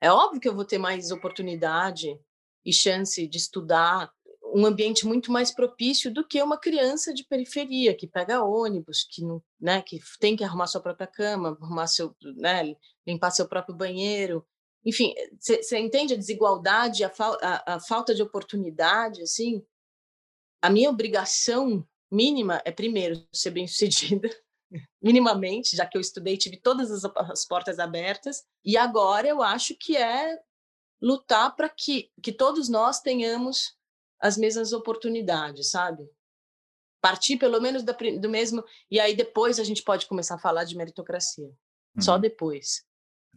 [0.00, 2.18] É óbvio que eu vou ter mais oportunidade
[2.64, 4.10] e chance de estudar
[4.54, 9.22] um ambiente muito mais propício do que uma criança de periferia que pega ônibus, que
[9.22, 12.74] não, né, que tem que arrumar sua própria cama, arrumar seu, né,
[13.06, 14.42] limpar seu próprio banheiro,
[14.88, 19.62] enfim, você entende a desigualdade, a, fa a, a, falta de oportunidade, assim?
[20.62, 24.30] A minha obrigação mínima é, primeiro, ser bem-sucedida,
[25.02, 29.74] minimamente, já que eu estudei, tive todas as, as portas abertas, e agora eu acho
[29.74, 30.40] que é
[31.02, 33.76] lutar para que, que todos nós tenhamos
[34.18, 36.08] as mesmas oportunidades, sabe?
[37.02, 40.64] Partir pelo menos da, do mesmo, e aí depois a gente pode começar a falar
[40.64, 41.52] de meritocracia.
[42.00, 42.20] Só uhum.
[42.20, 42.87] depois.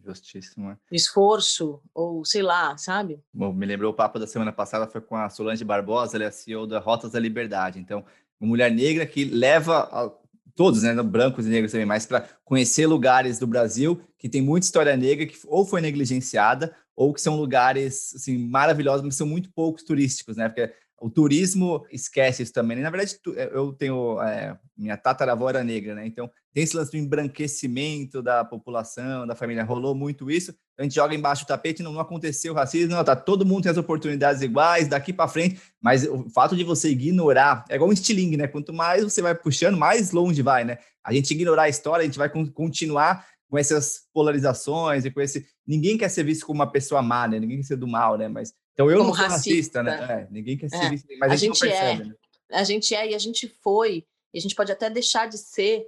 [0.04, 0.68] Justíssimo.
[0.68, 0.76] Né?
[0.90, 3.20] Esforço, ou sei lá, sabe?
[3.32, 6.28] Bom, me lembrou o papo da semana passada, foi com a Solange Barbosa, ela é
[6.28, 7.78] a CEO da Rotas da Liberdade.
[7.78, 8.04] Então,
[8.40, 10.10] uma mulher negra que leva a,
[10.54, 14.66] todos, né, brancos e negros também, mas para conhecer lugares do Brasil que tem muita
[14.66, 19.50] história negra que ou foi negligenciada ou que são lugares assim maravilhosos, mas são muito
[19.52, 20.48] poucos turísticos, né?
[20.48, 22.76] Porque o turismo esquece isso também.
[22.76, 22.84] Né?
[22.84, 24.22] Na verdade, eh, eu tenho.
[24.22, 26.06] É, minha tataravó era negra, né?
[26.06, 29.64] Então, tem esse lance do embranquecimento da população, da família.
[29.64, 30.54] Rolou muito isso.
[30.78, 33.72] A gente joga embaixo do tapete, não, não aconteceu racismo, não, tá, todo mundo tem
[33.72, 37.92] as oportunidades iguais daqui para frente, mas o fato de você ignorar, é igual um
[37.92, 38.46] estilingue, né?
[38.46, 40.78] Quanto mais você vai puxando, mais longe vai, né?
[41.04, 45.44] A gente ignorar a história, a gente vai continuar com essas polarizações e com esse.
[45.66, 47.38] Ninguém quer ser visto como uma pessoa má, né?
[47.38, 48.28] Ninguém quer ser do mal, né?
[48.28, 49.90] Mas então eu como não sou racista, né?
[49.92, 50.22] racista né?
[50.22, 50.90] É, ninguém quer ser é.
[50.90, 52.04] visto, mas a, a gente, gente percebe, é.
[52.06, 52.14] Né?
[52.50, 55.86] A gente é e a gente foi, e a gente pode até deixar de ser,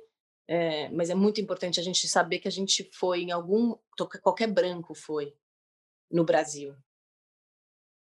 [0.48, 3.76] é, mas é muito importante a gente saber que a gente foi em algum.
[4.22, 5.34] Qualquer branco foi
[6.10, 6.74] no Brasil.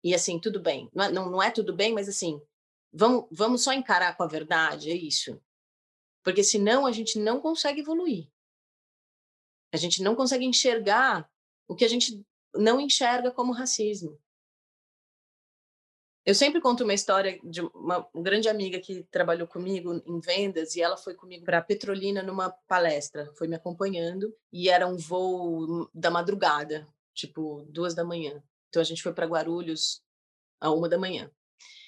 [0.02, 0.90] E assim, tudo bem.
[0.94, 2.40] Não é, não, não é tudo bem, mas assim,
[2.92, 5.40] vamos, vamos só encarar com a verdade, é isso.
[6.22, 8.28] Porque senão a gente não consegue evoluir.
[9.72, 11.28] A gente não consegue enxergar
[11.66, 14.18] o que a gente não enxerga como racismo.
[16.26, 20.80] Eu sempre conto uma história de uma grande amiga que trabalhou comigo em vendas e
[20.80, 26.10] ela foi comigo para Petrolina numa palestra, foi me acompanhando e era um voo da
[26.10, 28.42] madrugada, tipo duas da manhã.
[28.70, 30.02] Então a gente foi para Guarulhos
[30.58, 31.30] a uma da manhã.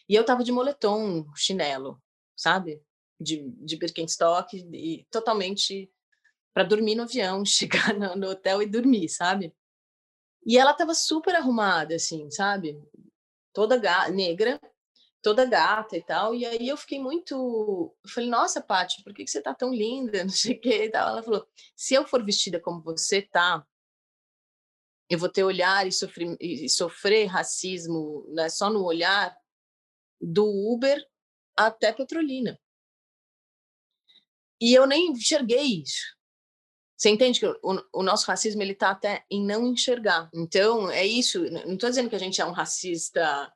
[0.07, 2.01] E eu tava de moletom, chinelo,
[2.37, 2.83] sabe?
[3.19, 5.91] De, de Birkenstock e totalmente
[6.53, 9.55] para dormir no avião, chegar no, no, hotel e dormir, sabe?
[10.45, 12.79] E ela estava super arrumada, assim, sabe?
[13.57, 14.61] Toda negra,
[15.23, 16.35] toda gata e tal.
[16.35, 17.91] E aí eu fiquei muito.
[18.05, 20.21] Eu falei, nossa, Paty, por que, que você tá tão linda?
[20.25, 21.09] Não sei o que e tal.
[21.09, 23.67] Ela falou: se eu for vestida como você tá,
[25.09, 29.35] eu vou ter olhar e sofrer, e sofrer racismo né, só no olhar
[30.21, 31.03] do Uber
[31.57, 32.61] até Petrolina.
[34.61, 36.15] E eu nem enxerguei isso.
[36.97, 37.59] Você entende que o,
[37.93, 40.31] o nosso racismo ele está até em não enxergar.
[40.33, 41.41] Então é isso.
[41.51, 43.53] Não estou dizendo que a gente é um racista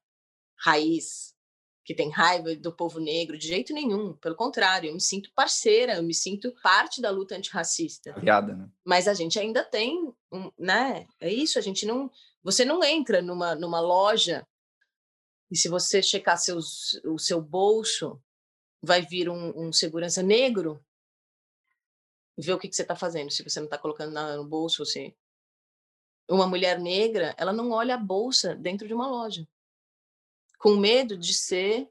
[0.58, 1.34] raiz
[1.82, 4.12] que tem raiva do povo negro de jeito nenhum.
[4.14, 8.10] Pelo contrário, eu me sinto parceira, eu me sinto parte da luta antirracista.
[8.10, 8.68] Obrigada, né?
[8.84, 11.06] Mas a gente ainda tem, um, né?
[11.18, 11.58] É isso.
[11.58, 12.10] A gente não.
[12.42, 14.46] Você não entra numa numa loja
[15.50, 18.22] e se você checar seus, o seu bolso,
[18.80, 20.82] vai vir um, um segurança negro
[22.40, 24.84] ver o que, que você está fazendo, se você não está colocando nada no bolso,
[24.84, 25.14] você...
[26.28, 29.48] Uma mulher negra, ela não olha a bolsa dentro de uma loja,
[30.58, 31.90] com medo de ser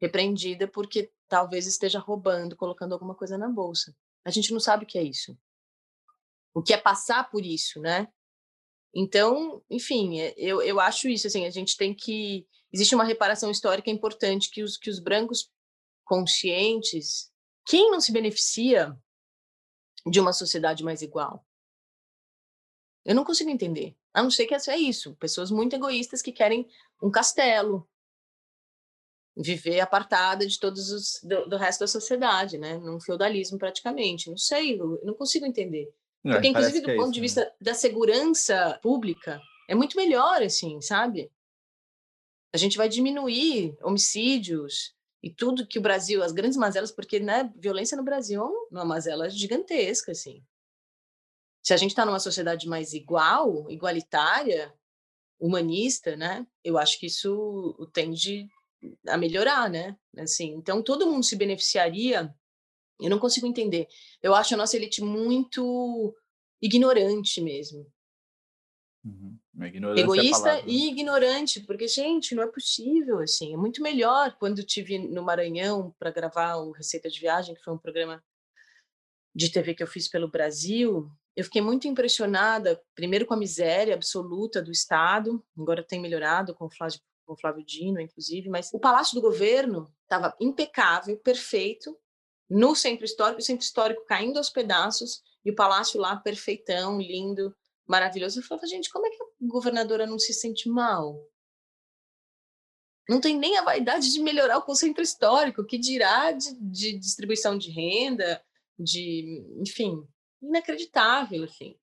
[0.00, 3.96] repreendida porque talvez esteja roubando, colocando alguma coisa na bolsa.
[4.24, 5.38] A gente não sabe o que é isso.
[6.52, 8.08] O que é passar por isso, né?
[8.94, 12.46] Então, enfim, é, eu, eu acho isso, assim, a gente tem que...
[12.72, 15.50] Existe uma reparação histórica importante que os, que os brancos
[16.04, 17.32] conscientes...
[17.66, 18.96] Quem não se beneficia
[20.06, 21.44] de uma sociedade mais igual?
[23.04, 23.96] Eu não consigo entender.
[24.12, 26.68] A não ser que é isso, pessoas muito egoístas que querem
[27.02, 27.86] um castelo,
[29.36, 32.78] viver apartada de todos os do, do, resto da sociedade, né?
[32.78, 34.30] Num feudalismo praticamente.
[34.30, 35.92] Não sei, eu não consigo entender.
[36.24, 37.24] É, Porque inclusive do é ponto isso, de né?
[37.24, 41.30] vista da segurança pública, é muito melhor assim, sabe?
[42.52, 44.93] A gente vai diminuir homicídios,
[45.24, 48.84] e tudo que o Brasil, as grandes mazelas, porque né, violência no Brasil é uma
[48.84, 50.44] mazela gigantesca, assim.
[51.62, 54.70] Se a gente está numa sociedade mais igual, igualitária,
[55.40, 58.46] humanista, né, eu acho que isso tende
[59.08, 59.96] a melhorar, né?
[60.18, 62.34] Assim, então todo mundo se beneficiaria.
[63.00, 63.88] Eu não consigo entender.
[64.22, 66.14] Eu acho a nossa elite muito
[66.60, 67.90] ignorante mesmo.
[69.02, 69.38] Uhum.
[69.60, 73.54] É Egoísta e ignorante, porque, gente, não é possível, assim.
[73.54, 77.62] É muito melhor quando eu tive no Maranhão para gravar o Receita de Viagem, que
[77.62, 78.22] foi um programa
[79.34, 81.08] de TV que eu fiz pelo Brasil.
[81.36, 86.66] Eu fiquei muito impressionada, primeiro com a miséria absoluta do Estado, agora tem melhorado com
[86.66, 91.96] o Flávio, com o Flávio Dino, inclusive, mas o Palácio do Governo estava impecável, perfeito,
[92.48, 97.54] no centro histórico, o centro histórico caindo aos pedaços, e o palácio lá perfeitão, lindo,
[97.86, 98.40] maravilhoso.
[98.40, 101.20] Eu falava, gente, como é que a governadora não se sente mal?
[103.08, 107.58] Não tem nem a vaidade de melhorar o conceito histórico, que dirá de, de distribuição
[107.58, 108.42] de renda,
[108.78, 110.02] de, enfim,
[110.42, 111.76] inacreditável, assim.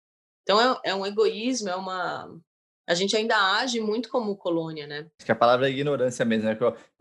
[0.44, 2.42] Então é, é um egoísmo, é uma
[2.88, 5.10] a gente ainda age muito como colônia, né?
[5.18, 6.58] Acho que a palavra é ignorância mesmo, né?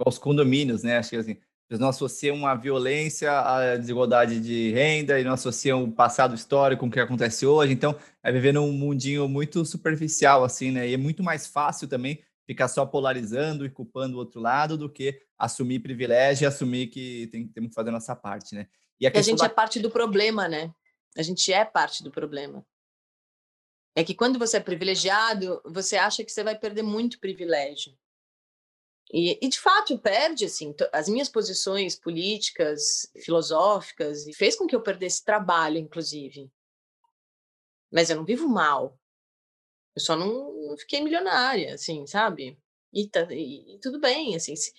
[0.07, 0.99] Os condomínios, né?
[0.99, 1.37] Acho que assim,
[1.71, 6.81] eles não associam a violência à desigualdade de renda e não associam o passado histórico
[6.81, 7.73] com o que acontece hoje.
[7.73, 10.89] Então, é viver num mundinho muito superficial, assim, né?
[10.89, 14.91] E é muito mais fácil também ficar só polarizando e culpando o outro lado do
[14.91, 18.67] que assumir privilégio e assumir que tem, temos que fazer a nossa parte, né?
[19.01, 19.47] E a, a gente da...
[19.47, 20.75] é parte do problema, né?
[21.17, 22.67] A gente é parte do problema.
[23.95, 27.93] É que quando você é privilegiado, você acha que você vai perder muito privilégio.
[29.13, 34.77] E, e, de fato perde assim as minhas posições políticas, filosóficas e fez com que
[34.77, 36.51] eu perdesse trabalho, inclusive.
[37.93, 38.97] Mas eu não vivo mal.
[39.97, 42.57] Eu só não, fiquei milionária, assim, sabe?
[42.93, 44.55] E, tá, e, e tudo bem, assim.
[44.55, 44.73] Se,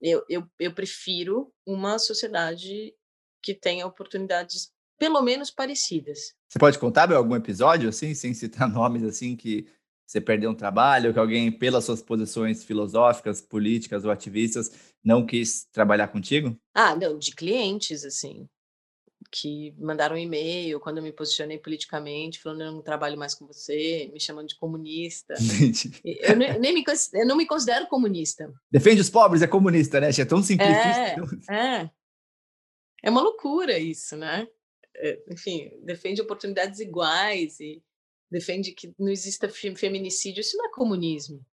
[0.00, 2.94] eu, eu, eu prefiro uma sociedade
[3.42, 6.34] que tenha oportunidades pelo menos parecidas.
[6.48, 9.68] Você pode contar algum episódio assim, sem citar nomes assim que
[10.08, 14.72] você perdeu um trabalho, que alguém, pelas suas posições filosóficas, políticas ou ativistas,
[15.04, 16.58] não quis trabalhar contigo?
[16.72, 18.48] Ah, não, de clientes, assim,
[19.30, 23.46] que mandaram um e-mail quando eu me posicionei politicamente, falando eu não trabalho mais com
[23.46, 25.34] você, me chamando de comunista.
[26.02, 28.50] eu, nem, nem me, eu não me considero comunista.
[28.70, 30.08] Defende os pobres, é comunista, né?
[30.08, 30.72] É tão simplista.
[31.50, 31.90] É, é.
[33.02, 34.48] é uma loucura isso, né?
[34.96, 37.82] É, enfim, defende oportunidades iguais e
[38.30, 41.44] defende que não exista feminicídio, isso não é comunismo.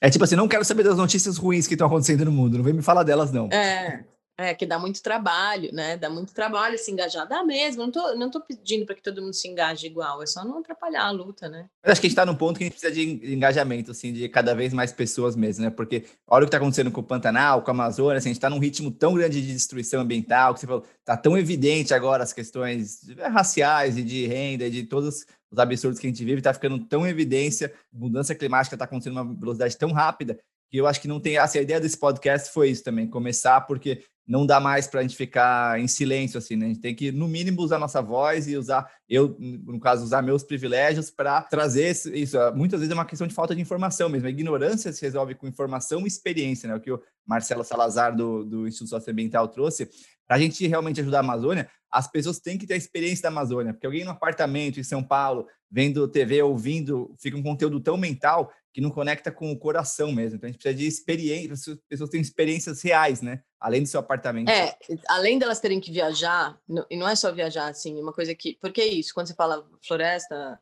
[0.00, 2.64] É tipo assim, não quero saber das notícias ruins que estão acontecendo no mundo, não
[2.64, 3.48] vem me falar delas, não.
[3.48, 4.04] É,
[4.38, 5.96] É, que dá muito trabalho, né?
[5.96, 7.28] Dá muito trabalho se engajar.
[7.28, 10.26] Dá mesmo, não tô, não tô pedindo para que todo mundo se engaje igual, é
[10.26, 11.68] só não atrapalhar a luta, né?
[11.84, 14.12] Eu acho que a gente está num ponto que a gente precisa de engajamento, assim,
[14.12, 15.70] de cada vez mais pessoas mesmo, né?
[15.70, 18.38] Porque olha o que está acontecendo com o Pantanal, com a Amazônia, assim, a gente
[18.38, 22.22] está num ritmo tão grande de destruição ambiental, que você falou, tá tão evidente agora
[22.22, 26.38] as questões raciais e de renda e de todos os absurdos que a gente vive,
[26.38, 30.38] está ficando tão evidência, mudança climática está acontecendo uma velocidade tão rápida,
[30.72, 31.36] que eu acho que não tem.
[31.36, 35.02] Assim, a ideia desse podcast foi isso também, começar, porque não dá mais para a
[35.02, 36.64] gente ficar em silêncio, assim, né?
[36.64, 40.22] A gente tem que, no mínimo, usar nossa voz e usar, eu, no caso, usar
[40.22, 42.38] meus privilégios para trazer isso.
[42.54, 44.28] Muitas vezes é uma questão de falta de informação mesmo.
[44.28, 46.74] A ignorância se resolve com informação e experiência, né?
[46.74, 49.90] O que o Marcelo Salazar, do, do Instituto Socioambiental, trouxe.
[50.26, 53.28] Para a gente realmente ajudar a Amazônia, as pessoas têm que ter a experiência da
[53.28, 57.98] Amazônia, porque alguém no apartamento em São Paulo, vendo TV, ouvindo, fica um conteúdo tão
[57.98, 60.36] mental que não conecta com o coração mesmo.
[60.36, 63.42] Então a gente precisa de experiência, as pessoas têm experiências reais, né?
[63.60, 64.48] Além do seu apartamento.
[64.48, 64.76] É,
[65.08, 66.58] além delas terem que viajar,
[66.90, 68.56] e não é só viajar, assim, uma coisa que.
[68.60, 70.58] Porque é isso, quando você fala floresta,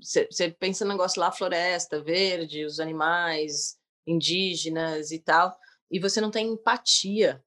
[0.00, 3.76] você, você pensa no negócio lá, floresta, verde, os animais
[4.06, 5.56] indígenas e tal,
[5.90, 7.42] e você não tem empatia.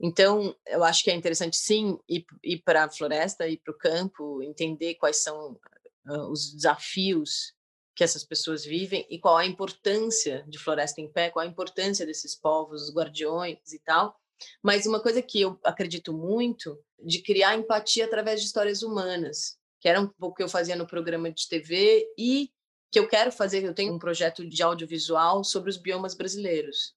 [0.00, 3.78] Então, eu acho que é interessante, sim, ir, ir para a floresta, ir para o
[3.78, 5.58] campo, entender quais são
[6.06, 7.54] uh, os desafios
[7.94, 12.04] que essas pessoas vivem e qual a importância de Floresta em Pé, qual a importância
[12.04, 14.18] desses povos, os guardiões e tal.
[14.62, 19.88] Mas uma coisa que eu acredito muito de criar empatia através de histórias humanas, que
[19.88, 22.50] era um pouco que eu fazia no programa de TV e
[22.90, 26.94] que eu quero fazer, eu tenho um projeto de audiovisual sobre os biomas brasileiros.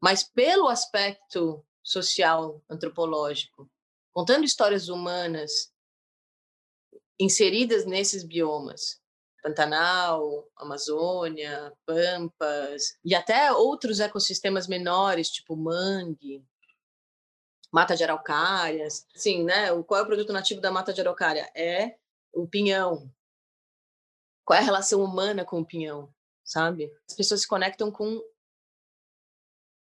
[0.00, 3.70] Mas pelo aspecto social, antropológico,
[4.12, 5.72] contando histórias humanas
[7.18, 9.00] inseridas nesses biomas,
[9.44, 16.42] Pantanal, Amazônia, Pampas e até outros ecossistemas menores, tipo mangue,
[17.70, 19.06] mata de araucárias.
[19.14, 19.66] Sim, né?
[19.82, 21.52] Qual é o produto nativo da mata de araucária?
[21.54, 21.94] É
[22.32, 23.12] o pinhão.
[24.46, 26.10] Qual é a relação humana com o pinhão,
[26.42, 26.90] sabe?
[27.06, 28.22] As pessoas se conectam com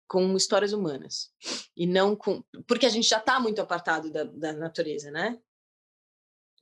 [0.09, 1.33] com histórias humanas
[1.77, 5.39] e não com porque a gente já está muito apartado da, da natureza, né?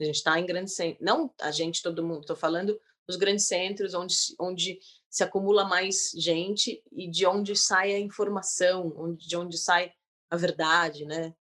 [0.01, 2.79] A gente está em centros, não a gente, todo mundo, estou falando
[3.09, 4.79] os grandes centros, onde, onde
[5.09, 9.93] se acumula mais gente e de onde sai a informação, onde, de onde sai
[10.31, 11.35] a verdade, né?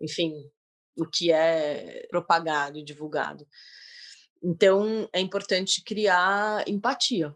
[0.00, 0.32] Enfim,
[0.96, 3.46] o que é propagado e divulgado.
[4.42, 7.34] Então, é importante criar empatia.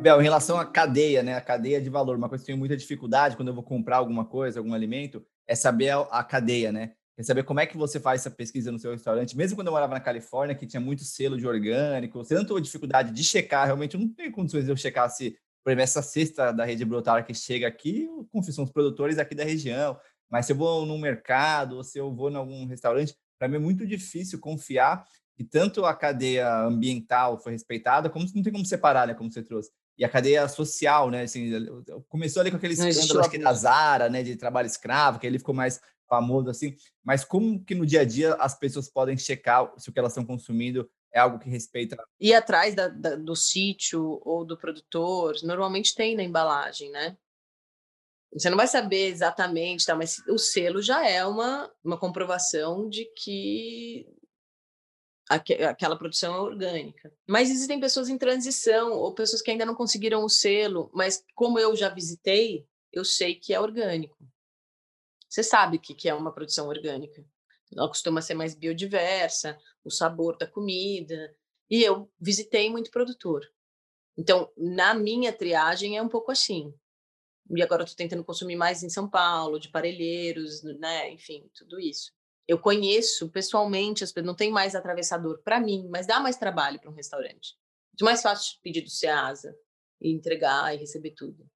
[0.00, 1.34] Bel, em relação à cadeia, né?
[1.34, 3.98] A cadeia de valor, uma coisa que eu tenho muita dificuldade quando eu vou comprar
[3.98, 6.94] alguma coisa, algum alimento, é saber a cadeia, né?
[7.14, 9.36] Quer saber como é que você faz essa pesquisa no seu restaurante?
[9.36, 12.60] Mesmo quando eu morava na Califórnia, que tinha muito selo de orgânico, você não teve
[12.62, 16.00] dificuldade de checar, realmente eu não tenho condições de eu checar se, por exemplo, essa
[16.00, 19.98] cesta da rede brotária que chega aqui, confio, são os produtores aqui da região,
[20.30, 23.56] mas se eu vou num mercado ou se eu vou em algum restaurante, para mim
[23.56, 25.04] é muito difícil confiar
[25.36, 29.42] que tanto a cadeia ambiental foi respeitada, como não tem como separar, né, como você
[29.42, 29.70] trouxe.
[29.98, 31.50] E a cadeia social, né, assim,
[32.08, 35.38] começou ali com aquele escândalo, acho que da Zara, né, de trabalho escravo, que ele
[35.38, 35.80] ficou mais
[36.12, 39.92] famoso assim, mas como que no dia a dia as pessoas podem checar se o
[39.92, 41.96] que elas estão consumindo é algo que respeita.
[42.20, 47.16] Ir atrás da, da, do sítio ou do produtor, normalmente tem na embalagem, né?
[48.34, 49.94] Você não vai saber exatamente, tá?
[49.94, 54.06] mas o selo já é uma, uma comprovação de que
[55.28, 57.10] aquela produção é orgânica.
[57.26, 61.58] Mas existem pessoas em transição ou pessoas que ainda não conseguiram o selo, mas como
[61.58, 64.16] eu já visitei, eu sei que é orgânico.
[65.32, 67.24] Você sabe o que é uma produção orgânica.
[67.74, 71.34] Ela costuma ser mais biodiversa, o sabor da comida.
[71.70, 73.50] E eu visitei muito produtor.
[74.14, 76.74] Então, na minha triagem é um pouco assim.
[77.50, 81.10] E agora estou tentando consumir mais em São Paulo, de parelheiros, né?
[81.10, 82.12] Enfim, tudo isso.
[82.46, 86.94] Eu conheço pessoalmente, não tem mais atravessador para mim, mas dá mais trabalho para um
[86.94, 87.56] restaurante.
[87.94, 89.56] Muito mais fácil pedir do Ceasa
[89.98, 91.50] e entregar e receber tudo.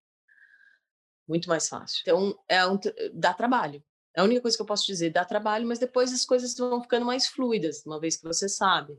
[1.29, 2.01] Muito mais fácil.
[2.03, 2.79] Então, é um,
[3.14, 3.83] dá trabalho.
[4.14, 6.81] É a única coisa que eu posso dizer, dá trabalho, mas depois as coisas vão
[6.83, 8.97] ficando mais fluidas, uma vez que você sabe.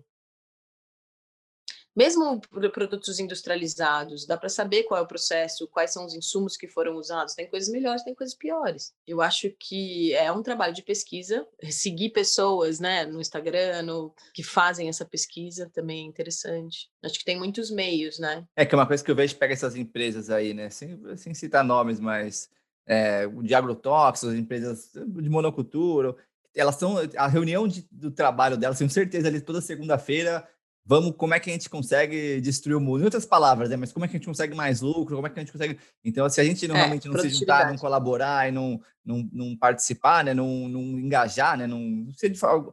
[1.97, 2.39] Mesmo
[2.71, 6.95] produtos industrializados, dá para saber qual é o processo, quais são os insumos que foram
[6.95, 7.33] usados.
[7.33, 8.93] Tem coisas melhores, tem coisas piores.
[9.07, 11.47] Eu acho que é um trabalho de pesquisa.
[11.71, 16.87] Seguir pessoas né, no Instagram no, que fazem essa pesquisa também é interessante.
[17.03, 18.45] Acho que tem muitos meios, né?
[18.55, 20.69] É que é uma coisa que eu vejo pega essas empresas aí, né?
[20.69, 22.47] Sem, sem citar nomes, mas
[22.85, 26.15] é, de agrotóxicos, empresas de monocultura,
[26.55, 30.47] elas são a reunião de, do trabalho delas, tenho certeza ali toda segunda-feira
[30.88, 33.01] vamos, como é que a gente consegue destruir o mundo?
[33.01, 33.75] Em outras palavras, né?
[33.75, 35.17] Mas como é que a gente consegue mais lucro?
[35.17, 35.77] Como é que a gente consegue.
[36.03, 39.57] Então, se a gente normalmente é, não se juntar, não colaborar e não, não, não
[39.57, 40.33] participar, né?
[40.33, 41.67] Não, não engajar, né?
[41.67, 42.63] Não, não sei de falar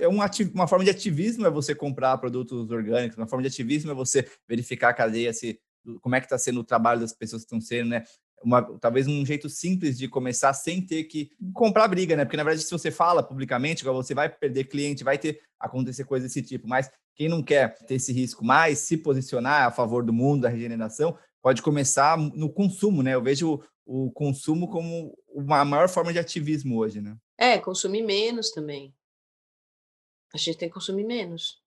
[0.00, 3.48] é um ati uma forma de ativismo é você comprar produtos orgânicos, uma forma de
[3.48, 5.60] ativismo é você verificar a cadeia, se,
[6.00, 8.02] como é que está sendo o trabalho das pessoas que estão sendo, né?
[8.46, 12.24] Uma, talvez um jeito simples de começar sem ter que comprar briga, né?
[12.24, 16.30] Porque na verdade, se você fala publicamente, você vai perder cliente, vai ter acontecer coisas
[16.30, 16.68] desse tipo.
[16.68, 20.48] Mas quem não quer ter esse risco mais, se posicionar a favor do mundo, da
[20.48, 23.16] regeneração, pode começar no consumo, né?
[23.16, 27.16] Eu vejo o, o consumo como uma maior forma de ativismo hoje, né?
[27.36, 28.94] É, consumir menos também.
[30.32, 31.60] A gente tem que consumir menos.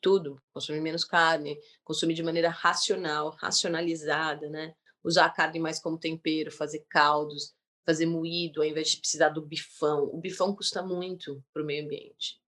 [0.00, 0.40] Tudo.
[0.50, 4.74] Consumir menos carne, consumir de maneira racional, racionalizada, né?
[5.06, 7.54] Usar a carne mais como tempero, fazer caldos,
[7.86, 10.10] fazer moído, ao invés de precisar do bifão.
[10.12, 12.40] O bifão custa muito para o meio ambiente.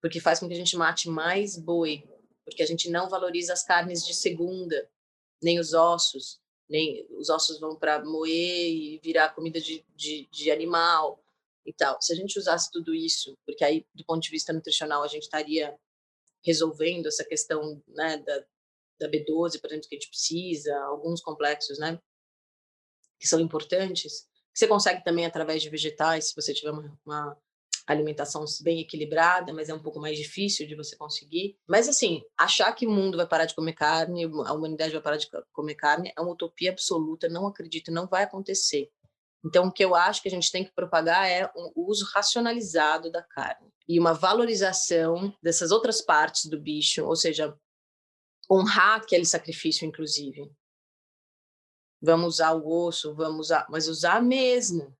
[0.00, 2.08] Porque faz com que a gente mate mais boi,
[2.44, 4.88] porque a gente não valoriza as carnes de segunda,
[5.42, 10.52] nem os ossos, nem os ossos vão para moer e virar comida de, de, de
[10.52, 11.20] animal
[11.66, 12.00] e tal.
[12.00, 15.24] Se a gente usasse tudo isso, porque aí, do ponto de vista nutricional, a gente
[15.24, 15.76] estaria
[16.44, 18.44] resolvendo essa questão né, da,
[18.98, 22.00] da B12, por exemplo, que a gente precisa, alguns complexos, né,
[23.18, 27.36] que são importantes, você consegue também através de vegetais, se você tiver uma, uma
[27.86, 31.56] alimentação bem equilibrada, mas é um pouco mais difícil de você conseguir.
[31.66, 35.16] Mas assim, achar que o mundo vai parar de comer carne, a humanidade vai parar
[35.16, 38.90] de comer carne, é uma utopia absoluta, não acredito, não vai acontecer.
[39.44, 43.10] Então, o que eu acho que a gente tem que propagar é o uso racionalizado
[43.10, 47.56] da carne e uma valorização dessas outras partes do bicho, ou seja,
[48.50, 50.50] honrar aquele sacrifício, inclusive.
[52.00, 54.96] Vamos usar o osso, vamos usar, mas usar mesmo,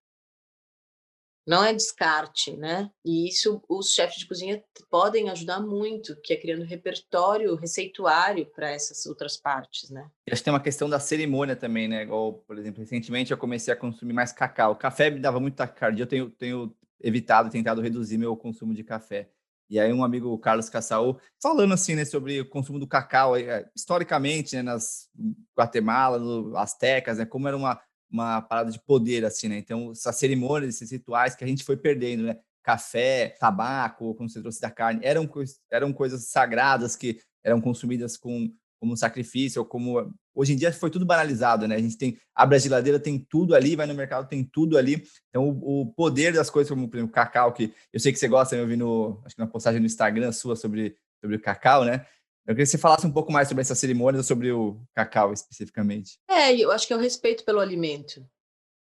[1.49, 2.90] não é descarte, né?
[3.03, 8.70] E isso os chefes de cozinha podem ajudar muito, que é criando repertório, receituário para
[8.70, 10.11] essas outras partes, né?
[10.30, 12.03] Acho que tem uma questão da cerimônia também, né?
[12.03, 14.76] Igual, por exemplo, recentemente eu comecei a consumir mais cacau.
[14.76, 19.30] Café me dava muito taquicardia, eu tenho, tenho evitado, tentado reduzir meu consumo de café.
[19.71, 23.69] E aí um amigo, Carlos Cassaú, falando assim, né, sobre o consumo do cacau, é,
[23.77, 25.09] historicamente, né, nas
[25.57, 29.59] Guatemala, no Aztecas, né, como era uma uma parada de poder, assim, né?
[29.59, 32.39] Então, essas cerimônias, esses rituais que a gente foi perdendo, né?
[32.62, 35.29] Café, tabaco, como você trouxe da carne, eram,
[35.71, 40.91] eram coisas sagradas que eram consumidas com como sacrifício, ou como hoje em dia foi
[40.91, 41.76] tudo banalizado, né?
[41.76, 45.03] A gente tem abre a geladeira, tem tudo ali, vai no mercado, tem tudo ali.
[45.29, 48.18] Então o, o poder das coisas, como por exemplo, o cacau, que eu sei que
[48.18, 51.41] você gosta, eu vi no, acho que na postagem no Instagram sua sobre sobre o
[51.41, 52.07] cacau, né?
[52.47, 56.18] Eu queria que você falasse um pouco mais sobre essa cerimônia, sobre o cacau especificamente.
[56.31, 58.24] É, eu acho que é o respeito pelo alimento,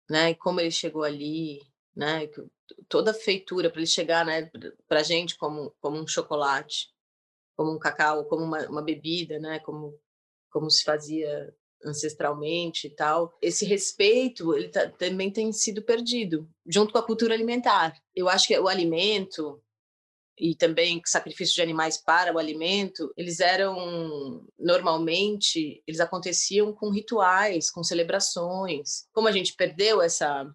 [0.10, 0.32] né?
[0.32, 1.60] E como ele chegou ali,
[1.96, 2.30] né?
[2.88, 4.52] Toda a feitura para ele chegar, né?
[4.88, 6.90] Para gente como como um chocolate,
[7.60, 9.60] como um cacau, como uma, uma bebida, né?
[9.60, 10.00] Como
[10.50, 11.54] como se fazia
[11.84, 13.38] ancestralmente e tal.
[13.42, 17.94] Esse respeito, ele tá, também tem sido perdido junto com a cultura alimentar.
[18.16, 19.62] Eu acho que o alimento
[20.40, 27.70] e também sacrifício de animais para o alimento, eles eram normalmente eles aconteciam com rituais,
[27.70, 29.06] com celebrações.
[29.12, 30.50] Como a gente perdeu essa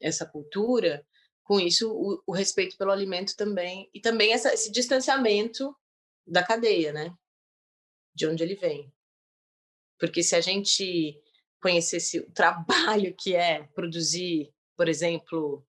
[0.00, 1.04] essa cultura,
[1.42, 5.74] com isso o, o respeito pelo alimento também e também essa, esse distanciamento
[6.28, 7.14] da cadeia, né?
[8.14, 8.92] De onde ele vem.
[9.98, 11.20] Porque se a gente
[11.60, 15.66] conhecesse o trabalho que é produzir, por exemplo,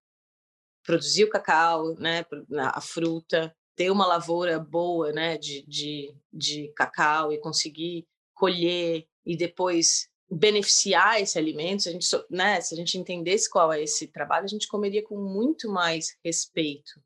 [0.84, 2.26] produzir o cacau, né,
[2.57, 9.36] a fruta, ter uma lavoura boa, né, de, de, de cacau e conseguir colher e
[9.36, 14.07] depois beneficiar esse alimento, se a gente, né, se a gente entendesse qual é esse
[14.07, 17.01] trabalho, a gente comeria com muito mais respeito.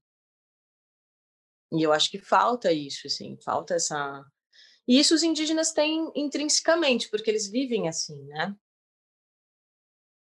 [1.74, 4.24] E eu acho que falta isso, assim, falta essa.
[4.88, 8.56] E isso os indígenas têm intrinsecamente, porque eles vivem assim, né?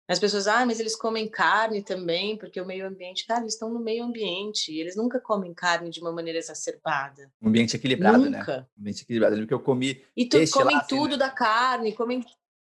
[0.10, 3.72] As pessoas, ah, mas eles comem carne também, porque o meio ambiente, cara, eles estão
[3.72, 7.32] no meio ambiente, eles nunca comem carne de uma maneira exacerbada.
[7.40, 8.40] Um ambiente equilibrado, né?
[8.40, 8.58] nunca.
[8.58, 8.66] né?
[8.76, 10.04] Um ambiente equilibrado, porque eu comi.
[10.18, 11.18] E tu, comem lá, assim, tudo assim, né?
[11.18, 12.26] da carne, comem.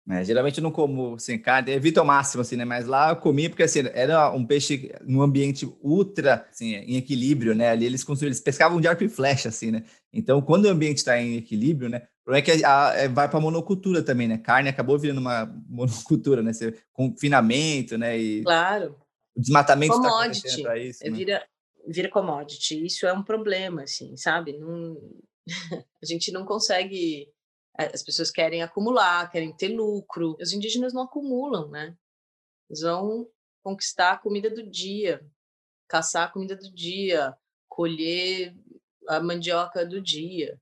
[0.10, 2.64] É, geralmente eu não como sem assim, carne, evito ao máximo, assim, né?
[2.64, 7.54] Mas lá eu comi porque assim, era um peixe num ambiente ultra assim, em equilíbrio,
[7.54, 7.70] né?
[7.72, 9.84] Ali eles construíam, eles pescavam de arco e flecha, assim, né?
[10.14, 12.04] Então, quando o ambiente está em equilíbrio, né?
[12.28, 14.38] problema é que a, a, é, vai para monocultura também, né?
[14.38, 16.52] Carne acabou virando uma monocultura, né?
[16.52, 18.20] Você, confinamento, né?
[18.20, 18.98] E claro.
[19.36, 21.06] O desmatamento está acontecendo para isso.
[21.06, 21.18] É, né?
[21.18, 21.48] Vira,
[21.88, 22.86] vira commodity.
[22.86, 24.58] Isso é um problema, assim, sabe?
[24.58, 24.98] Não,
[26.04, 27.30] a gente não consegue.
[27.80, 30.36] É, as pessoas querem acumular, querem ter lucro.
[30.40, 31.96] Os indígenas não acumulam, né?
[32.70, 33.30] Eles vão
[33.64, 35.26] conquistar a comida do dia,
[35.88, 38.56] caçar a comida do dia, colher
[39.08, 40.60] a mandioca do dia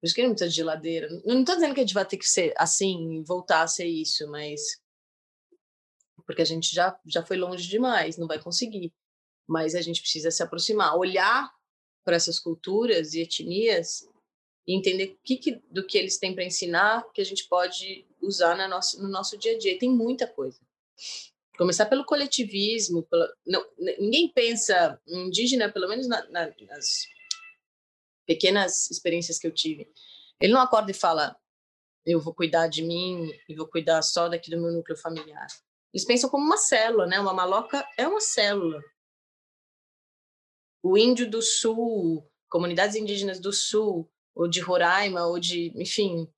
[0.00, 1.08] Por isso que não precisa de geladeira.
[1.24, 4.28] Não estou dizendo que a gente vai ter que ser assim, voltar a ser isso,
[4.30, 4.60] mas
[6.26, 8.92] porque a gente já, já foi longe demais, não vai conseguir.
[9.48, 11.50] Mas a gente precisa se aproximar, olhar
[12.04, 14.08] para essas culturas e etnias
[14.66, 18.06] e entender o que, que do que eles têm para ensinar que a gente pode
[18.20, 19.72] usar na nosso, no nosso dia a dia.
[19.72, 20.60] E tem muita coisa.
[21.56, 23.02] Começar pelo coletivismo.
[23.04, 23.64] Pela, não,
[23.98, 27.06] ninguém pensa indígena, pelo menos na, na, nas
[28.26, 29.90] pequenas experiências que eu tive.
[30.40, 31.36] Ele não acorda e fala:
[32.04, 35.46] eu vou cuidar de mim e vou cuidar só daqui do meu núcleo familiar.
[35.92, 37.18] Eles pensam como uma célula, né?
[37.18, 38.80] Uma maloca é uma célula.
[40.82, 46.28] O índio do sul, comunidades indígenas do sul, ou de Roraima, ou de, enfim,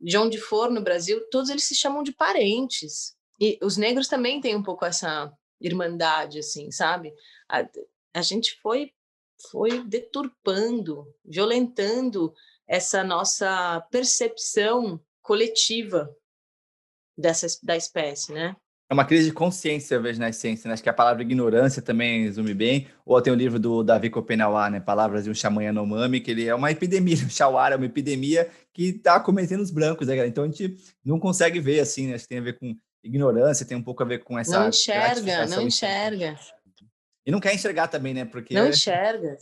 [0.00, 3.16] de onde for no Brasil, todos eles se chamam de parentes.
[3.40, 7.14] E os negros também têm um pouco essa irmandade, assim, sabe?
[7.48, 7.66] A,
[8.14, 8.92] a gente foi
[9.50, 12.34] foi deturpando, violentando
[12.66, 16.14] essa nossa percepção coletiva
[17.16, 18.56] dessa da espécie, né?
[18.88, 20.74] É uma crise de consciência, eu vejo na ciência, né?
[20.74, 22.86] Acho que a palavra ignorância também resume bem.
[23.04, 24.78] Ou tem o livro do Davi Kopenawa, né?
[24.78, 27.16] Palavras de um xamã Yanomami, que ele é uma epidemia.
[27.26, 30.24] O Shawara é uma epidemia que está cometendo os brancos, né?
[30.28, 32.14] Então a gente não consegue ver assim, né?
[32.14, 34.60] Acho que tem a ver com ignorância, tem um pouco a ver com essa.
[34.60, 36.38] Não enxerga, não enxerga.
[37.26, 38.24] E não quer enxergar também, né?
[38.24, 38.54] Porque.
[38.54, 39.36] Não enxerga.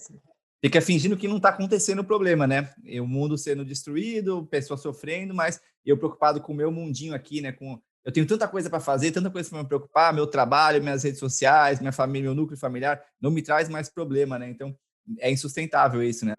[0.64, 2.72] Fica fingindo que não está acontecendo o problema, né?
[2.82, 7.42] E o mundo sendo destruído, pessoas sofrendo, mas eu preocupado com o meu mundinho aqui,
[7.42, 7.52] né?
[7.52, 11.02] Com eu tenho tanta coisa para fazer, tanta coisa para me preocupar, meu trabalho, minhas
[11.02, 14.50] redes sociais, minha família, meu núcleo familiar, não me traz mais problema, né?
[14.50, 14.76] Então,
[15.18, 16.34] é insustentável isso, né?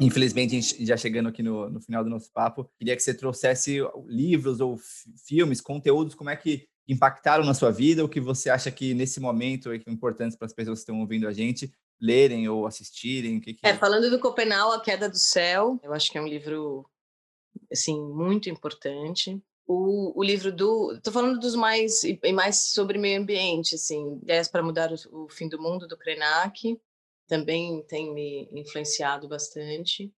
[0.00, 4.60] Infelizmente, já chegando aqui no, no final do nosso papo, queria que você trouxesse livros
[4.60, 4.78] ou
[5.26, 9.20] filmes, conteúdos, como é que impactaram na sua vida, o que você acha que nesse
[9.20, 11.70] momento é importante para as pessoas que estão ouvindo a gente,
[12.00, 13.40] lerem ou assistirem?
[13.40, 13.66] Que, que...
[13.66, 16.88] É, falando do Copenau, A Queda do Céu, eu acho que é um livro
[17.70, 19.40] assim muito importante.
[19.66, 24.48] O, o livro do, estou falando dos mais e mais sobre meio ambiente, assim, ideias
[24.48, 26.80] para mudar o, o, fim do mundo do Krenak,
[27.26, 30.10] também tem me influenciado bastante.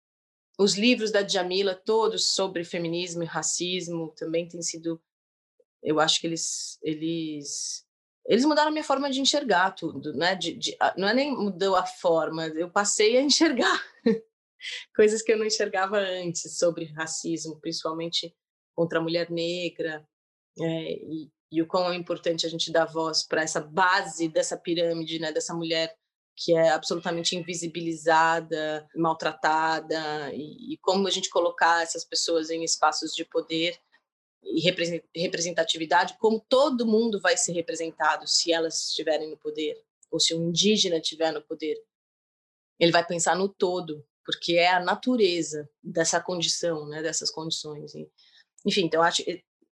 [0.60, 5.02] Os livros da Djamila, todos sobre feminismo e racismo, também têm sido,
[5.82, 7.88] eu acho que eles eles
[8.30, 10.36] eles mudaram a minha forma de enxergar tudo, né?
[10.36, 13.84] De, de, não é nem mudou a forma, eu passei a enxergar
[14.96, 18.36] coisas que eu não enxergava antes sobre racismo, principalmente
[18.76, 20.08] contra a mulher negra,
[20.60, 24.56] é, e, e, o quão é importante a gente dar voz para essa base dessa
[24.56, 25.32] pirâmide, né?
[25.32, 25.96] Dessa mulher
[26.38, 33.12] que é absolutamente invisibilizada, maltratada, e, e como a gente colocar essas pessoas em espaços
[33.12, 33.78] de poder
[34.44, 34.62] e
[35.16, 39.78] representatividade, como todo mundo vai ser representado se elas estiverem no poder,
[40.10, 41.78] ou se um indígena estiver no poder.
[42.80, 47.94] Ele vai pensar no todo, porque é a natureza dessa condição, né, dessas condições.
[48.66, 49.24] Enfim, então acho,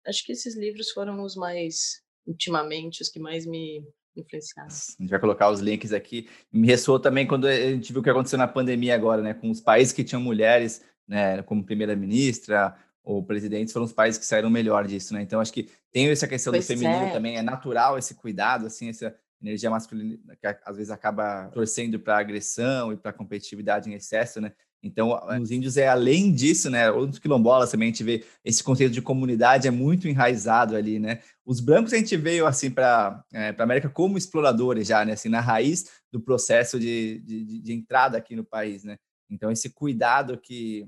[0.06, 3.82] acho que esses livros foram os mais, ultimamente, os que mais me
[4.16, 4.68] influenciaram.
[4.68, 6.28] A gente vai colocar os links aqui.
[6.52, 9.50] Me ressoou também quando a gente viu o que aconteceu na pandemia agora, né, com
[9.50, 12.76] os países que tinham mulheres, né, como primeira-ministra,
[13.08, 15.22] ou presidentes foram os países que saíram melhor disso, né?
[15.22, 17.10] Então acho que tem essa questão pois do feminino é.
[17.10, 22.18] também, é natural esse cuidado, assim, essa energia masculina que às vezes acaba torcendo para
[22.18, 24.52] agressão e para competitividade em excesso, né?
[24.82, 26.90] Então, nos índios é além disso, né?
[26.90, 30.98] Ou nos quilombolas também a gente vê esse conceito de comunidade é muito enraizado ali,
[30.98, 31.20] né?
[31.46, 35.12] Os brancos a gente veio assim para é, para América como exploradores já, né?
[35.14, 38.98] Assim, na raiz do processo de, de, de entrada aqui no país, né?
[39.30, 40.86] Então, esse cuidado que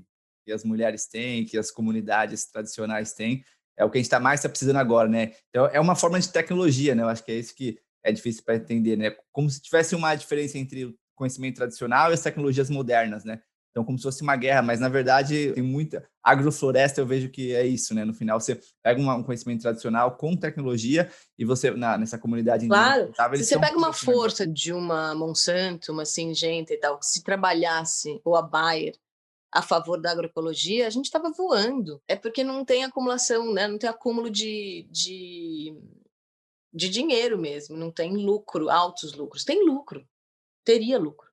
[0.51, 3.43] que as mulheres têm, que as comunidades tradicionais têm,
[3.77, 5.31] é o que a gente está mais tá precisando agora, né?
[5.49, 7.03] Então, é uma forma de tecnologia, né?
[7.03, 9.15] Eu acho que é isso que é difícil para entender, né?
[9.31, 13.39] Como se tivesse uma diferença entre o conhecimento tradicional e as tecnologias modernas, né?
[13.71, 17.55] Então, como se fosse uma guerra, mas na verdade tem muita agrofloresta, eu vejo que
[17.55, 18.03] é isso, né?
[18.03, 23.37] No final, você pega um conhecimento tradicional com tecnologia e você, na, nessa comunidade Claro,
[23.37, 28.35] se você pega uma força de uma Monsanto, uma Singenta e tal, se trabalhasse, ou
[28.35, 28.93] a Bayer,
[29.51, 32.01] a favor da agroecologia, a gente estava voando.
[32.07, 33.67] É porque não tem acumulação, né?
[33.67, 35.75] não tem acúmulo de, de,
[36.73, 39.43] de dinheiro mesmo, não tem lucro, altos lucros.
[39.43, 40.07] Tem lucro,
[40.63, 41.29] teria lucro,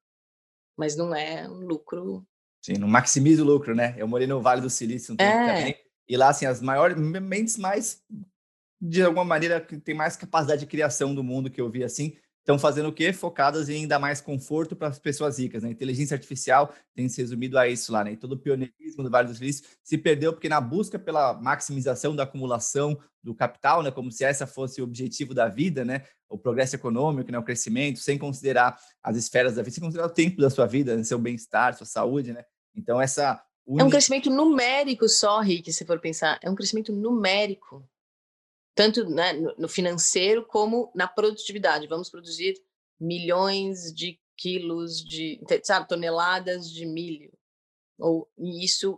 [0.76, 2.26] mas não é um lucro.
[2.64, 3.94] Sim, não maximiza o lucro, né?
[3.96, 5.56] Eu morei no Vale do Silício um tempo é.
[5.56, 8.02] também, e lá, assim, as maiores, mentes mais,
[8.80, 12.16] de alguma maneira, que tem mais capacidade de criação do mundo que eu vi, assim,
[12.48, 13.12] estão fazendo o quê?
[13.12, 15.62] Focadas em dar mais conforto para as pessoas ricas.
[15.62, 15.70] Né?
[15.70, 18.12] Inteligência artificial tem se resumido a isso lá, né?
[18.12, 22.16] E todo o pioneirismo do Vale dos Silícios se perdeu porque na busca pela maximização
[22.16, 23.90] da acumulação do capital, né?
[23.90, 26.04] Como se essa fosse o objetivo da vida, né?
[26.26, 27.38] O progresso econômico, né?
[27.38, 30.96] O crescimento, sem considerar as esferas da vida, sem considerar o tempo da sua vida,
[30.96, 31.04] né?
[31.04, 32.42] seu bem-estar, sua saúde, né?
[32.74, 33.42] Então essa
[33.78, 36.40] é um crescimento numérico só, Rick, se for pensar.
[36.42, 37.86] É um crescimento numérico
[38.78, 41.88] tanto né, no financeiro como na produtividade.
[41.88, 42.54] Vamos produzir
[43.00, 47.32] milhões de quilos de, sabe, toneladas de milho.
[47.98, 48.96] Ou e isso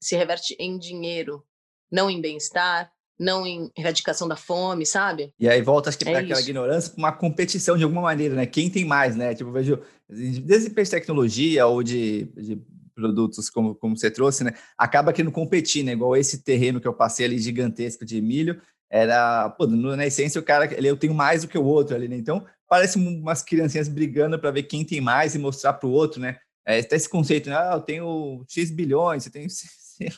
[0.00, 1.44] se reverte em dinheiro,
[1.90, 2.88] não em bem-estar,
[3.18, 5.34] não em erradicação da fome, sabe?
[5.40, 8.36] E aí volta, acho que, é para aquela ignorância, para uma competição de alguma maneira,
[8.36, 8.46] né?
[8.46, 9.34] Quem tem mais, né?
[9.34, 12.62] Tipo, vejo, desde de tecnologia ou de, de
[12.94, 14.52] produtos como, como você trouxe, né?
[14.78, 15.94] Acaba querendo competir, né?
[15.94, 20.44] Igual esse terreno que eu passei ali gigantesco de milho, era, pô, na essência, o
[20.44, 22.16] cara, ele, eu tenho mais do que o outro ali, né?
[22.16, 26.20] Então, parece umas criancinhas brigando para ver quem tem mais e mostrar para o outro,
[26.20, 26.38] né?
[26.66, 27.56] É, até esse conceito, né?
[27.56, 29.46] Ah, eu tenho X bilhões, você tem
[30.02, 30.08] é,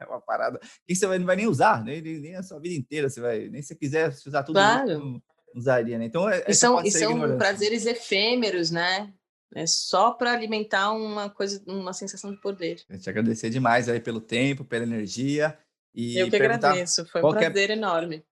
[0.00, 3.10] é uma parada que você não vai nem usar, nem, nem a sua vida inteira,
[3.10, 4.98] você vai, nem se quiser usar tudo, claro.
[4.98, 5.22] não
[5.54, 6.06] usaria, né?
[6.06, 9.12] Então, é, e são, e são prazeres efêmeros, né?
[9.54, 12.82] É só para alimentar uma coisa, uma sensação de poder.
[12.88, 15.58] Eu te agradecer demais aí pelo tempo, pela energia
[15.94, 18.24] e Eu que agradeço, foi um prazer é enorme.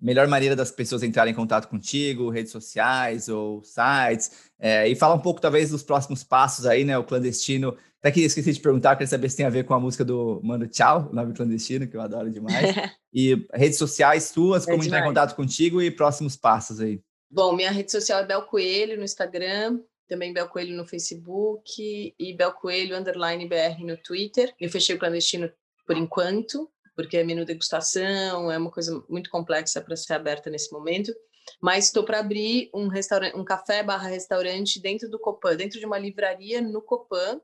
[0.00, 5.14] Melhor maneira das pessoas entrarem em contato contigo, redes sociais ou sites, é, e falar
[5.14, 6.96] um pouco, talvez, dos próximos passos aí, né?
[6.96, 7.76] O clandestino.
[7.98, 10.40] Até que esqueci de perguntar, queria saber se tem a ver com a música do
[10.42, 12.74] Mano Tchau, o nome clandestino, que eu adoro demais.
[13.12, 14.86] e redes sociais tuas, é como demais.
[14.86, 17.02] entrar em contato contigo e próximos passos aí.
[17.30, 22.36] Bom, minha rede social é Bel Coelho no Instagram, também Bel Coelho no Facebook e
[22.36, 24.52] Bel Coelho underline BR no Twitter.
[24.58, 25.50] Eu fechei o clandestino
[25.86, 30.72] por enquanto, porque é menu degustação, é uma coisa muito complexa para ser aberta nesse
[30.72, 31.12] momento.
[31.60, 35.86] Mas estou para abrir um restaurante, um café barra restaurante dentro do Copan, dentro de
[35.86, 37.40] uma livraria no Copan,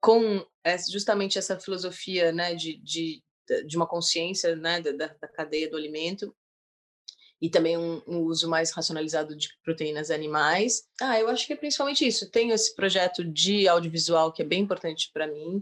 [0.00, 0.44] com
[0.90, 3.22] justamente essa filosofia né, de, de,
[3.66, 6.34] de uma consciência né, da, da cadeia do alimento
[7.42, 10.84] e também um, um, uso mais racionalizado de proteínas animais.
[11.00, 12.30] Ah, eu acho que é principalmente isso.
[12.30, 15.60] Tenho esse projeto de audiovisual que é bem importante para mim,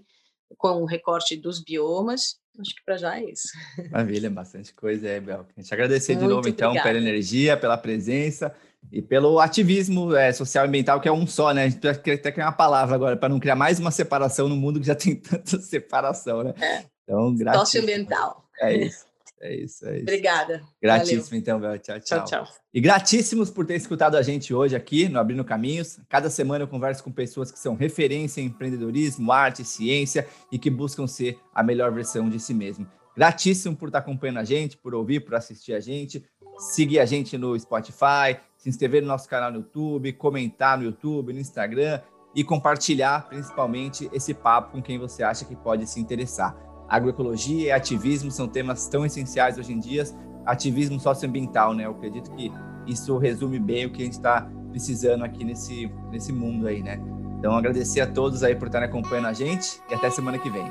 [0.57, 3.48] com o recorte dos biomas Acho que para já é isso.
[3.90, 5.46] Maravilha, bastante coisa aí, Bel.
[5.57, 6.88] A gente agradecer Muito de novo, então, obrigada.
[6.88, 8.55] pela energia, pela presença
[8.92, 11.64] e pelo ativismo é, social e ambiental, que é um só, né?
[11.64, 14.80] A gente até criar uma palavra agora, para não criar mais uma separação no mundo
[14.80, 16.55] que já tem tanta separação, né?
[16.61, 16.84] É.
[17.05, 17.64] Então, gratidão.
[17.64, 18.44] Socioambiental.
[18.61, 19.09] É isso.
[19.43, 20.03] É isso, é isso.
[20.03, 20.62] Obrigada.
[20.82, 21.38] Gratíssimo, Valeu.
[21.38, 21.78] então, Bel.
[21.78, 22.24] Tchau, tchau.
[22.24, 22.55] Tchau, tchau.
[22.74, 25.99] E gratíssimos por ter escutado a gente hoje aqui no Abrindo Caminhos.
[26.09, 30.68] Cada semana eu converso com pessoas que são referência em empreendedorismo, arte, ciência e que
[30.68, 32.86] buscam ser a melhor versão de si mesmo.
[33.16, 36.22] Gratíssimo por estar acompanhando a gente, por ouvir, por assistir a gente.
[36.59, 41.32] Seguir a gente no Spotify, se inscrever no nosso canal no YouTube, comentar no YouTube,
[41.32, 42.03] no Instagram
[42.34, 47.70] e compartilhar principalmente esse papo com quem você acha que pode se interessar agroecologia e
[47.70, 50.05] ativismo são temas tão essenciais hoje em dia,
[50.45, 51.86] ativismo socioambiental, né?
[51.86, 52.53] Eu acredito que
[52.86, 57.01] isso resume bem o que a gente está precisando aqui nesse, nesse mundo aí, né?
[57.38, 60.68] Então, agradecer a todos aí por estarem acompanhando a gente e até semana que vem.